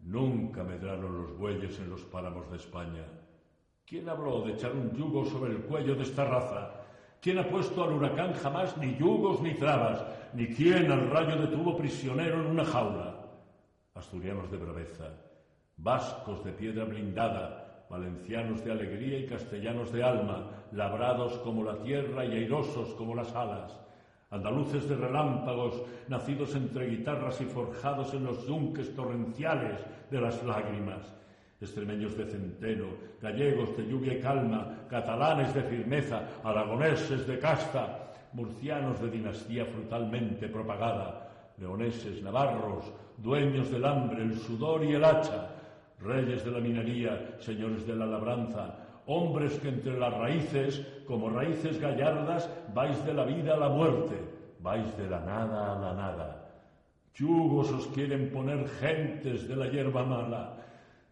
Nunca 0.01 0.65
medraron 0.65 1.21
los 1.21 1.37
bueyes 1.37 1.79
en 1.79 1.91
los 1.91 2.01
páramos 2.05 2.51
de 2.51 2.57
España. 2.57 3.05
¿Quién 3.85 4.09
habló 4.09 4.41
de 4.41 4.53
echar 4.53 4.73
un 4.73 4.97
yugo 4.97 5.27
sobre 5.27 5.53
el 5.53 5.59
cuello 5.59 5.95
de 5.95 6.05
esta 6.05 6.25
raza? 6.25 6.71
¿Quién 7.21 7.39
ha 7.41 7.47
puesto 7.47 7.85
al 7.85 7.93
huracán 7.93 8.33
jamás 8.33 8.79
ni 8.79 8.97
yugos 8.97 9.43
ni 9.43 9.53
trabas? 9.53 10.03
Ni 10.33 10.47
quién 10.47 10.91
al 10.91 11.11
rayo 11.11 11.37
detuvo 11.37 11.77
prisionero 11.77 12.41
en 12.41 12.47
una 12.47 12.65
jaula? 12.65 13.27
Asturianos 13.93 14.51
de 14.51 14.57
braveza, 14.57 15.05
vascos 15.77 16.43
de 16.43 16.53
piedra 16.53 16.87
blindada, 16.87 17.64
valencianos 17.89 18.65
de 18.65 18.73
alegría 18.73 19.19
y 19.19 19.27
castellanos 19.27 19.93
de 19.93 20.03
alma, 20.03 20.51
labrados 20.73 21.39
como 21.39 21.63
la 21.63 21.79
tierra 21.83 22.25
y 22.25 22.33
airosos 22.33 22.95
como 22.95 23.15
las 23.15 23.35
alas, 23.35 23.79
andaluces 24.31 24.89
de 24.89 24.97
relámpagos, 24.97 25.83
nacidos 26.09 26.55
entre 26.55 26.87
guitarras 26.87 27.41
y 27.41 27.45
forjados 27.45 28.13
en 28.15 28.25
los 28.25 28.47
yunques 28.47 28.95
torrenciales 28.95 29.81
de 30.11 30.21
las 30.21 30.43
lágrimas, 30.43 31.13
extremeños 31.61 32.17
de 32.17 32.27
centeno, 32.27 32.87
gallegos 33.23 33.77
de 33.77 33.87
lluvia 33.87 34.15
y 34.15 34.21
calma, 34.21 34.87
catalanes 34.89 35.55
de 35.55 35.63
firmeza, 35.63 36.23
aragoneses 36.43 37.27
de 37.27 37.39
casta, 37.39 38.13
murcianos 38.33 39.01
de 39.01 39.11
dinastía 39.11 39.65
frutalmente 39.65 40.49
propagada, 40.49 41.31
leoneses, 41.57 42.21
navarros, 42.23 42.93
dueños 43.17 43.71
del 43.71 43.85
hambre, 43.85 44.23
el 44.23 44.37
sudor 44.39 44.85
y 44.85 44.95
el 44.95 45.05
hacha, 45.05 45.54
reyes 46.05 46.45
de 46.45 46.51
la 46.51 46.61
minería, 46.61 47.37
señores 47.41 47.87
de 47.87 47.97
la 47.97 48.07
labranza, 48.07 49.03
hombres 49.07 49.59
que 49.59 49.69
entre 49.69 49.99
las 49.99 50.13
raíces, 50.13 50.87
como 51.07 51.31
raíces 51.31 51.81
gallardas, 51.81 52.49
vais 52.75 53.05
de 53.05 53.15
la 53.15 53.25
vida 53.25 53.55
a 53.55 53.59
la 53.59 53.69
muerte, 53.69 54.17
vais 54.61 54.97
de 54.97 55.09
la 55.09 55.21
nada 55.21 55.73
a 55.75 55.81
la 55.81 55.93
nada. 55.95 56.45
Yugos 57.15 57.71
os 57.71 57.87
quieren 57.89 58.31
poner 58.31 58.67
gentes 58.81 59.47
de 59.49 59.57
la 59.57 59.69
hierba 59.69 60.05
mala, 60.05 60.57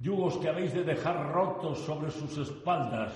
yugos 0.00 0.36
que 0.38 0.48
habéis 0.48 0.74
de 0.74 0.84
dejar 0.84 1.32
rotos 1.32 1.78
sobre 1.78 2.10
sus 2.10 2.36
espaldas. 2.38 3.12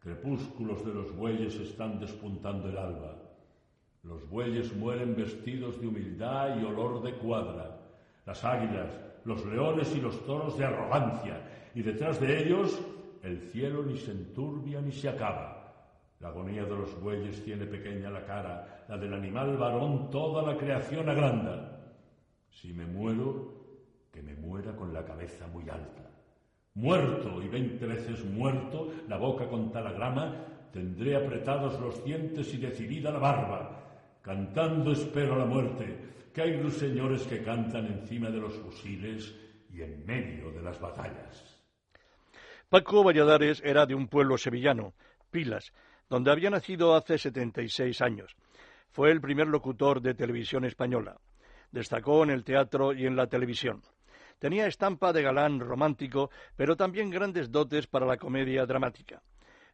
Crepúsculos 0.00 0.84
de 0.84 0.94
los 0.94 1.14
bueyes 1.14 1.54
están 1.56 1.98
despuntando 2.00 2.68
el 2.68 2.78
alba. 2.78 3.14
Los 4.02 4.28
bueyes 4.28 4.74
mueren 4.74 5.14
vestidos 5.14 5.80
de 5.80 5.86
humildad 5.86 6.58
y 6.60 6.64
olor 6.64 7.02
de 7.02 7.12
cuadra. 7.14 7.78
Las 8.24 8.44
águilas, 8.44 8.90
los 9.28 9.44
leones 9.44 9.94
y 9.94 10.00
los 10.00 10.24
toros 10.24 10.56
de 10.56 10.64
arrogancia. 10.64 11.70
Y 11.74 11.82
detrás 11.82 12.18
de 12.18 12.42
ellos 12.42 12.80
el 13.22 13.42
cielo 13.42 13.82
ni 13.82 13.98
se 13.98 14.12
enturbia 14.12 14.80
ni 14.80 14.90
se 14.90 15.10
acaba. 15.10 15.54
La 16.20 16.28
agonía 16.28 16.64
de 16.64 16.70
los 16.74 17.00
bueyes 17.00 17.44
tiene 17.44 17.66
pequeña 17.66 18.10
la 18.10 18.24
cara, 18.24 18.84
la 18.88 18.96
del 18.96 19.12
animal 19.12 19.56
varón 19.58 20.10
toda 20.10 20.42
la 20.42 20.56
creación 20.56 21.08
agranda. 21.08 21.94
Si 22.48 22.72
me 22.72 22.86
muero, 22.86 23.52
que 24.10 24.22
me 24.22 24.34
muera 24.34 24.74
con 24.74 24.92
la 24.94 25.04
cabeza 25.04 25.46
muy 25.46 25.68
alta. 25.68 26.10
Muerto 26.74 27.42
y 27.42 27.48
veinte 27.48 27.86
veces 27.86 28.24
muerto, 28.24 28.88
la 29.08 29.18
boca 29.18 29.46
con 29.46 29.70
talagrama, 29.70 30.36
tendré 30.72 31.16
apretados 31.16 31.78
los 31.80 32.02
dientes 32.02 32.52
y 32.54 32.56
decidida 32.56 33.10
la 33.10 33.18
barba. 33.18 33.84
Cantando 34.22 34.92
espero 34.92 35.36
la 35.36 35.44
muerte, 35.44 35.98
que 36.38 36.44
hay 36.44 36.56
ruiseñores 36.56 37.26
que 37.26 37.42
cantan 37.42 37.86
encima 37.86 38.30
de 38.30 38.38
los 38.38 38.54
fusiles 38.58 39.34
y 39.74 39.82
en 39.82 40.06
medio 40.06 40.52
de 40.52 40.62
las 40.62 40.78
batallas. 40.80 41.60
Paco 42.68 43.02
Valladares 43.02 43.60
era 43.64 43.86
de 43.86 43.96
un 43.96 44.06
pueblo 44.06 44.38
sevillano, 44.38 44.94
Pilas, 45.32 45.72
donde 46.08 46.30
había 46.30 46.48
nacido 46.48 46.94
hace 46.94 47.18
76 47.18 48.00
años. 48.02 48.36
Fue 48.92 49.10
el 49.10 49.20
primer 49.20 49.48
locutor 49.48 50.00
de 50.00 50.14
televisión 50.14 50.64
española. 50.64 51.16
Destacó 51.72 52.22
en 52.22 52.30
el 52.30 52.44
teatro 52.44 52.92
y 52.92 53.04
en 53.04 53.16
la 53.16 53.26
televisión. 53.26 53.82
Tenía 54.38 54.68
estampa 54.68 55.12
de 55.12 55.22
galán 55.22 55.58
romántico, 55.58 56.30
pero 56.54 56.76
también 56.76 57.10
grandes 57.10 57.50
dotes 57.50 57.88
para 57.88 58.06
la 58.06 58.16
comedia 58.16 58.64
dramática. 58.64 59.20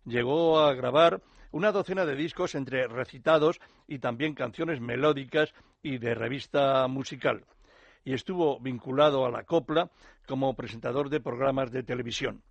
Llegó 0.04 0.60
a 0.60 0.74
grabar 0.74 1.22
una 1.50 1.72
docena 1.72 2.04
de 2.04 2.14
discos 2.14 2.54
entre 2.54 2.86
recitados 2.88 3.60
y 3.86 4.00
también 4.00 4.34
canciones 4.34 4.80
melódicas 4.80 5.54
y 5.82 5.98
de 5.98 6.14
revista 6.14 6.86
musical. 6.88 7.44
Y 8.04 8.12
estuvo 8.12 8.60
vinculado 8.60 9.24
a 9.24 9.30
la 9.30 9.44
copla 9.44 9.90
como 10.26 10.54
presentador 10.54 11.08
de 11.08 11.20
programas 11.20 11.70
de 11.70 11.82
televisión. 11.82 12.42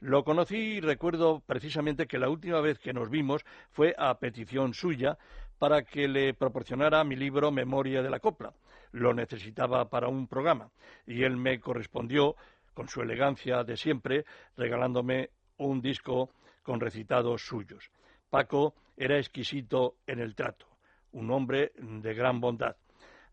Lo 0.00 0.24
conocí 0.24 0.56
y 0.56 0.80
recuerdo 0.80 1.42
precisamente 1.46 2.06
que 2.06 2.18
la 2.18 2.28
última 2.28 2.60
vez 2.60 2.78
que 2.78 2.92
nos 2.92 3.10
vimos 3.10 3.44
fue 3.70 3.94
a 3.98 4.18
petición 4.18 4.72
suya 4.72 5.18
para 5.58 5.82
que 5.82 6.08
le 6.08 6.32
proporcionara 6.32 7.04
mi 7.04 7.16
libro 7.16 7.50
Memoria 7.50 8.02
de 8.02 8.10
la 8.10 8.20
Copla. 8.20 8.52
Lo 8.92 9.12
necesitaba 9.12 9.88
para 9.90 10.08
un 10.08 10.26
programa 10.26 10.70
y 11.06 11.22
él 11.22 11.36
me 11.36 11.60
correspondió 11.60 12.36
con 12.72 12.88
su 12.88 13.02
elegancia 13.02 13.62
de 13.62 13.76
siempre, 13.76 14.24
regalándome 14.56 15.30
un 15.58 15.80
disco 15.80 16.30
con 16.64 16.80
recitados 16.80 17.46
suyos. 17.46 17.92
Paco 18.28 18.74
era 18.96 19.18
exquisito 19.18 19.98
en 20.08 20.18
el 20.18 20.34
trato, 20.34 20.66
un 21.12 21.30
hombre 21.30 21.70
de 21.78 22.12
gran 22.14 22.40
bondad, 22.40 22.74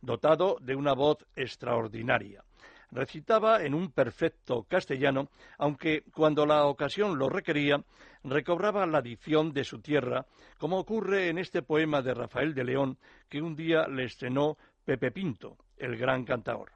dotado 0.01 0.57
de 0.61 0.75
una 0.75 0.93
voz 0.93 1.25
extraordinaria 1.36 2.43
recitaba 2.91 3.63
en 3.63 3.73
un 3.73 3.91
perfecto 3.91 4.63
castellano, 4.63 5.29
aunque 5.57 6.03
cuando 6.13 6.45
la 6.45 6.65
ocasión 6.65 7.17
lo 7.17 7.29
requería, 7.29 7.82
recobraba 8.23 8.86
la 8.86 9.01
dicción 9.01 9.53
de 9.53 9.63
su 9.63 9.79
tierra, 9.79 10.25
como 10.57 10.77
ocurre 10.77 11.29
en 11.29 11.38
este 11.38 11.61
poema 11.61 12.01
de 12.01 12.13
Rafael 12.13 12.53
de 12.53 12.65
León 12.65 12.97
que 13.29 13.41
un 13.41 13.55
día 13.55 13.88
le 13.88 14.05
estrenó 14.05 14.57
Pepe 14.84 15.11
Pinto, 15.11 15.57
el 15.77 15.97
gran 15.97 16.25
cantador. 16.25 16.71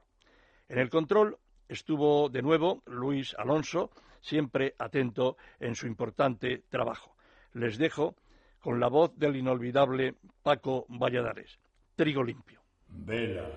En 0.69 0.79
el 0.79 0.89
control 0.89 1.37
estuvo 1.67 2.29
de 2.29 2.41
nuevo 2.41 2.81
Luis 2.85 3.35
Alonso, 3.37 3.91
siempre 4.25 4.73
atento 4.79 5.37
en 5.59 5.75
su 5.75 5.85
importante 5.85 6.63
trabajo. 6.69 7.15
Les 7.53 7.77
dejo 7.77 8.15
con 8.59 8.79
la 8.79 8.87
voz 8.87 9.15
del 9.15 9.35
inolvidable 9.35 10.15
Paco 10.41 10.87
Valladares. 10.89 11.59
Trigo 11.95 12.23
limpio. 12.23 12.59
Vela. 12.87 13.47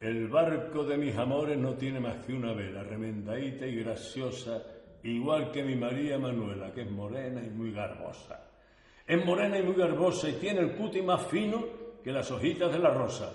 El 0.00 0.28
barco 0.28 0.84
de 0.84 0.96
mis 0.96 1.16
amores 1.16 1.56
no 1.56 1.74
tiene 1.74 2.00
más 2.00 2.24
que 2.24 2.32
una 2.32 2.52
vela, 2.52 2.82
remendadita 2.82 3.66
y 3.66 3.76
graciosa, 3.76 4.62
igual 5.04 5.52
que 5.52 5.62
mi 5.62 5.76
María 5.76 6.18
Manuela, 6.18 6.72
que 6.72 6.82
es 6.82 6.90
morena 6.90 7.42
y 7.42 7.50
muy 7.50 7.70
garbosa. 7.70 8.50
Es 9.06 9.24
morena 9.24 9.58
y 9.58 9.62
muy 9.62 9.74
garbosa 9.74 10.28
y 10.28 10.34
tiene 10.34 10.60
el 10.60 10.74
cuti 10.74 11.02
más 11.02 11.26
fino 11.26 11.64
que 12.02 12.12
las 12.12 12.30
hojitas 12.30 12.72
de 12.72 12.78
la 12.78 12.90
rosa. 12.90 13.32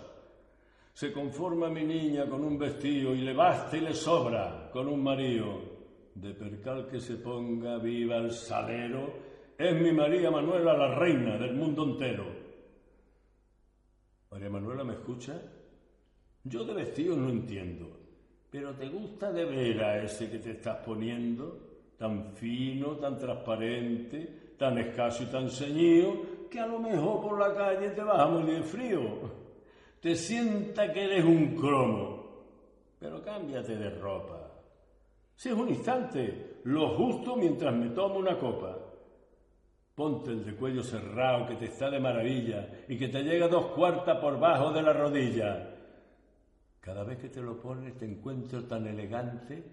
Se 0.92 1.14
conforma 1.14 1.70
mi 1.70 1.84
niña 1.84 2.26
con 2.26 2.44
un 2.44 2.58
vestido 2.58 3.14
y 3.14 3.22
le 3.22 3.34
basta 3.34 3.78
y 3.78 3.82
le 3.82 3.94
sobra 3.94 4.70
con 4.74 4.88
un 4.88 5.04
marido. 5.04 5.75
De 6.16 6.34
percal 6.34 6.88
que 6.88 7.00
se 7.00 7.16
ponga 7.16 7.78
viva 7.78 8.16
el 8.16 8.32
salero, 8.32 9.14
es 9.58 9.82
mi 9.82 9.92
María 9.92 10.32
Manuela 10.32 10.76
la 10.76 10.96
reina 10.96 11.38
del 11.38 11.54
mundo 11.56 11.84
entero. 11.84 12.26
María 14.32 14.50
Manuela, 14.50 14.86
¿me 14.86 14.94
escucha? 14.94 15.42
Yo 16.44 16.64
de 16.64 16.74
vestido 16.74 17.18
no 17.18 17.30
entiendo, 17.30 17.88
pero 18.50 18.74
¿te 18.76 18.88
gusta 18.88 19.32
de 19.34 19.44
veras 19.44 20.06
ese 20.06 20.30
que 20.32 20.40
te 20.40 20.52
estás 20.52 20.78
poniendo? 20.86 21.94
Tan 21.98 22.34
fino, 22.34 22.96
tan 22.98 23.18
transparente, 23.18 24.54
tan 24.58 24.78
escaso 24.78 25.24
y 25.24 25.26
tan 25.28 25.50
ceñido, 25.50 26.48
que 26.50 26.60
a 26.62 26.68
lo 26.68 26.80
mejor 26.80 27.22
por 27.22 27.40
la 27.40 27.54
calle 27.54 27.90
te 27.90 28.02
vas 28.02 28.20
a 28.20 28.38
de 28.38 28.64
frío. 28.64 29.02
Te 30.00 30.16
sienta 30.16 30.94
que 30.94 31.04
eres 31.04 31.26
un 31.26 31.56
cromo, 31.56 32.46
pero 33.00 33.22
cámbiate 33.22 33.76
de 33.76 33.90
ropa. 33.90 34.35
Si 35.36 35.50
es 35.50 35.56
un 35.56 35.70
instante, 35.70 36.60
lo 36.64 36.96
justo 36.96 37.36
mientras 37.36 37.76
me 37.76 37.90
tomo 37.90 38.20
una 38.20 38.38
copa. 38.38 38.78
Ponte 39.94 40.32
el 40.32 40.46
de 40.46 40.56
cuello 40.56 40.84
cerrado 40.84 41.48
que 41.48 41.56
te 41.56 41.66
está 41.66 41.90
de 41.90 42.00
maravilla 42.00 42.68
y 42.88 42.98
que 42.98 43.08
te 43.08 43.24
llega 43.24 43.48
dos 43.48 43.68
cuartas 43.68 44.20
por 44.20 44.40
bajo 44.40 44.72
de 44.72 44.82
la 44.82 44.94
rodilla. 44.94 45.76
Cada 46.80 47.04
vez 47.04 47.18
que 47.18 47.30
te 47.30 47.42
lo 47.42 47.60
pones 47.60 47.98
te 47.98 48.06
encuentro 48.06 48.64
tan 48.66 48.86
elegante 48.88 49.64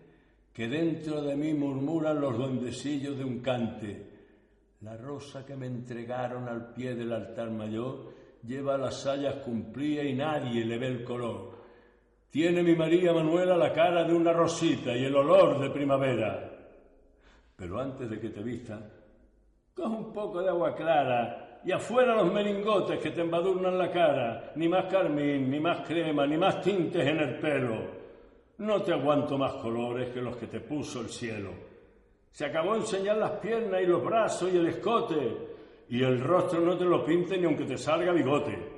que 0.53 0.69
dentro 0.69 1.23
de 1.23 1.37
mí 1.37 1.55
murmuran 1.55 2.21
los 2.21 2.37
duendecillos 2.37 3.19
de 3.19 3.25
un 3.25 3.41
cante. 3.41 4.11
La 4.83 4.97
rosa 4.97 5.45
que 5.47 5.57
me 5.57 5.67
entregaron 5.67 6.49
al 6.49 6.73
pie 6.73 6.95
del 6.95 7.13
altar 7.13 7.51
mayor 7.51 8.15
lleva 8.45 8.77
las 8.77 9.03
sayas 9.03 9.37
cumplidas 9.37 10.07
y 10.07 10.15
nadie 10.15 10.65
le 10.65 10.79
ve 10.79 10.87
el 10.89 11.05
color. 11.05 11.62
Tiene 12.33 12.63
mi 12.63 12.75
María 12.75 13.13
Manuela 13.13 13.59
la 13.59 13.75
cara 13.75 14.05
de 14.05 14.15
una 14.15 14.33
rosita 14.33 14.97
y 14.97 15.05
el 15.05 15.15
olor 15.15 15.61
de 15.61 15.69
primavera. 15.69 16.51
Pero 17.55 17.79
antes 17.79 18.09
de 18.09 18.19
que 18.19 18.31
te 18.31 18.43
vista, 18.43 18.81
coge 19.75 19.95
un 19.95 20.15
poco 20.15 20.41
de 20.41 20.49
agua 20.49 20.75
clara 20.75 21.61
y 21.63 21.73
afuera 21.73 22.17
los 22.17 22.33
meningotes 22.33 22.99
que 23.01 23.11
te 23.11 23.21
embadurnan 23.21 23.77
la 23.77 23.91
cara, 23.91 24.53
ni 24.57 24.67
más 24.67 24.87
carmín, 24.87 25.51
ni 25.51 25.61
más 25.61 25.87
crema, 25.87 26.27
ni 26.27 26.39
más 26.39 26.63
tintes 26.63 27.07
en 27.07 27.19
el 27.19 27.39
pelo. 27.39 27.77
No 28.57 28.81
te 28.81 28.95
aguanto 28.95 29.37
más 29.37 29.53
colores 29.57 30.09
que 30.09 30.23
los 30.23 30.35
que 30.37 30.47
te 30.47 30.61
puso 30.61 31.03
el 31.03 31.11
cielo. 31.11 31.51
Se 32.31 32.47
acabó 32.47 32.77
enseñar 32.77 33.19
las 33.19 33.33
piernas 33.33 33.83
y 33.83 33.87
los 33.87 34.03
brazos 34.03 34.51
y 34.51 34.57
el 34.57 34.69
escote, 34.69 35.37
y 35.91 36.03
el 36.03 36.19
rostro 36.19 36.63
no 36.63 36.79
te 36.79 36.87
lo 36.87 37.05
pinte 37.05 37.37
ni 37.37 37.45
aunque 37.45 37.67
te 37.67 37.77
salga 37.77 38.11
bigote. 38.11 38.72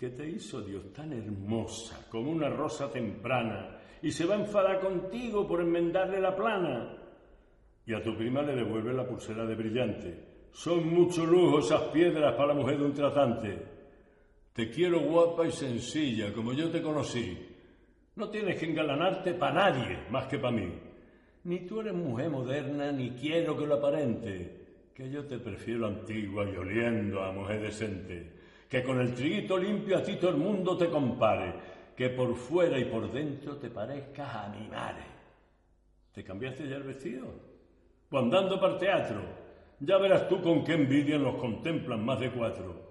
¿Qué 0.00 0.08
te 0.08 0.26
hizo 0.26 0.62
Dios 0.62 0.94
tan 0.94 1.12
hermosa 1.12 2.06
como 2.08 2.30
una 2.30 2.48
rosa 2.48 2.90
temprana 2.90 3.78
y 4.00 4.10
se 4.10 4.24
va 4.24 4.34
a 4.34 4.40
enfadar 4.40 4.80
contigo 4.80 5.46
por 5.46 5.60
enmendarle 5.60 6.18
la 6.18 6.34
plana? 6.34 6.96
Y 7.84 7.92
a 7.92 8.02
tu 8.02 8.16
prima 8.16 8.40
le 8.40 8.56
devuelve 8.56 8.94
la 8.94 9.06
pulsera 9.06 9.44
de 9.44 9.54
brillante. 9.54 10.24
Son 10.52 10.88
mucho 10.88 11.26
lujo 11.26 11.58
esas 11.58 11.82
piedras 11.88 12.34
para 12.34 12.54
la 12.54 12.54
mujer 12.54 12.78
de 12.78 12.84
un 12.86 12.94
tratante. 12.94 13.62
Te 14.54 14.70
quiero 14.70 15.00
guapa 15.00 15.46
y 15.46 15.52
sencilla, 15.52 16.32
como 16.32 16.54
yo 16.54 16.70
te 16.70 16.80
conocí. 16.80 17.36
No 18.16 18.30
tienes 18.30 18.58
que 18.58 18.70
engalanarte 18.70 19.34
para 19.34 19.70
nadie 19.70 19.98
más 20.08 20.26
que 20.28 20.38
para 20.38 20.56
mí. 20.56 20.78
Ni 21.44 21.66
tú 21.66 21.82
eres 21.82 21.92
mujer 21.92 22.30
moderna, 22.30 22.90
ni 22.90 23.10
quiero 23.10 23.54
que 23.54 23.66
lo 23.66 23.74
aparente. 23.74 24.88
Que 24.94 25.10
yo 25.10 25.26
te 25.26 25.38
prefiero 25.38 25.86
antigua 25.86 26.48
y 26.48 26.56
oliendo 26.56 27.22
a 27.22 27.32
mujer 27.32 27.60
decente. 27.60 28.39
Que 28.70 28.82
con 28.82 29.00
el 29.00 29.12
triguito 29.14 29.58
limpio 29.58 29.98
a 29.98 30.02
ti 30.02 30.16
todo 30.16 30.30
el 30.30 30.36
mundo 30.38 30.78
te 30.78 30.88
compare. 30.88 31.52
Que 31.94 32.08
por 32.08 32.34
fuera 32.36 32.78
y 32.78 32.86
por 32.86 33.12
dentro 33.12 33.56
te 33.56 33.68
parezcas 33.68 34.34
a. 34.34 34.54
¿Te 36.12 36.24
cambiaste 36.24 36.66
ya 36.66 36.76
el 36.76 36.84
vestido? 36.84 37.26
Pues 38.08 38.22
andando 38.22 38.58
para 38.58 38.78
teatro. 38.78 39.20
Ya 39.80 39.98
verás 39.98 40.28
tú 40.28 40.40
con 40.40 40.64
qué 40.64 40.72
envidia 40.72 41.18
nos 41.18 41.34
contemplan 41.34 42.02
más 42.02 42.20
de 42.20 42.30
cuatro. 42.30 42.88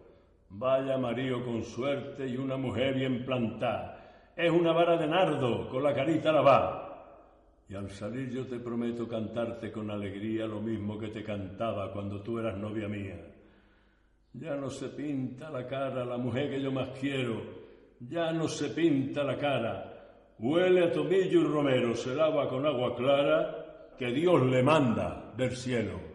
Vaya 0.49 0.97
marido 0.97 1.43
con 1.43 1.63
suerte 1.63 2.27
y 2.27 2.37
una 2.37 2.57
mujer 2.57 2.93
bien 2.93 3.25
plantada 3.25 3.99
es 4.39 4.49
una 4.49 4.71
vara 4.71 4.95
de 4.95 5.05
nardo 5.05 5.67
con 5.67 5.83
la 5.83 5.93
carita 5.93 6.31
lavada. 6.31 6.85
Y 7.67 7.75
al 7.75 7.89
salir 7.89 8.29
yo 8.29 8.47
te 8.47 8.57
prometo 8.57 9.05
cantarte 9.05 9.69
con 9.69 9.91
alegría 9.91 10.45
lo 10.45 10.61
mismo 10.61 10.97
que 10.97 11.09
te 11.09 11.25
cantaba 11.25 11.91
cuando 11.91 12.21
tú 12.21 12.39
eras 12.39 12.57
novia 12.57 12.87
mía. 12.87 13.19
Ya 14.33 14.55
no 14.55 14.69
se 14.69 14.89
pinta 14.89 15.49
la 15.49 15.65
cara 15.65 16.05
la 16.05 16.17
mujer 16.17 16.49
que 16.49 16.61
yo 16.61 16.71
más 16.71 16.89
quiero, 16.99 17.41
ya 17.99 18.31
no 18.31 18.47
se 18.47 18.69
pinta 18.69 19.23
la 19.23 19.37
cara. 19.37 20.35
Huele 20.37 20.85
a 20.85 20.91
tomillo 20.91 21.41
y 21.41 21.43
romero, 21.43 21.95
se 21.95 22.15
lava 22.15 22.47
con 22.47 22.65
agua 22.65 22.95
clara 22.95 23.95
que 23.97 24.11
Dios 24.11 24.41
le 24.45 24.63
manda 24.63 25.33
del 25.35 25.55
cielo. 25.55 26.08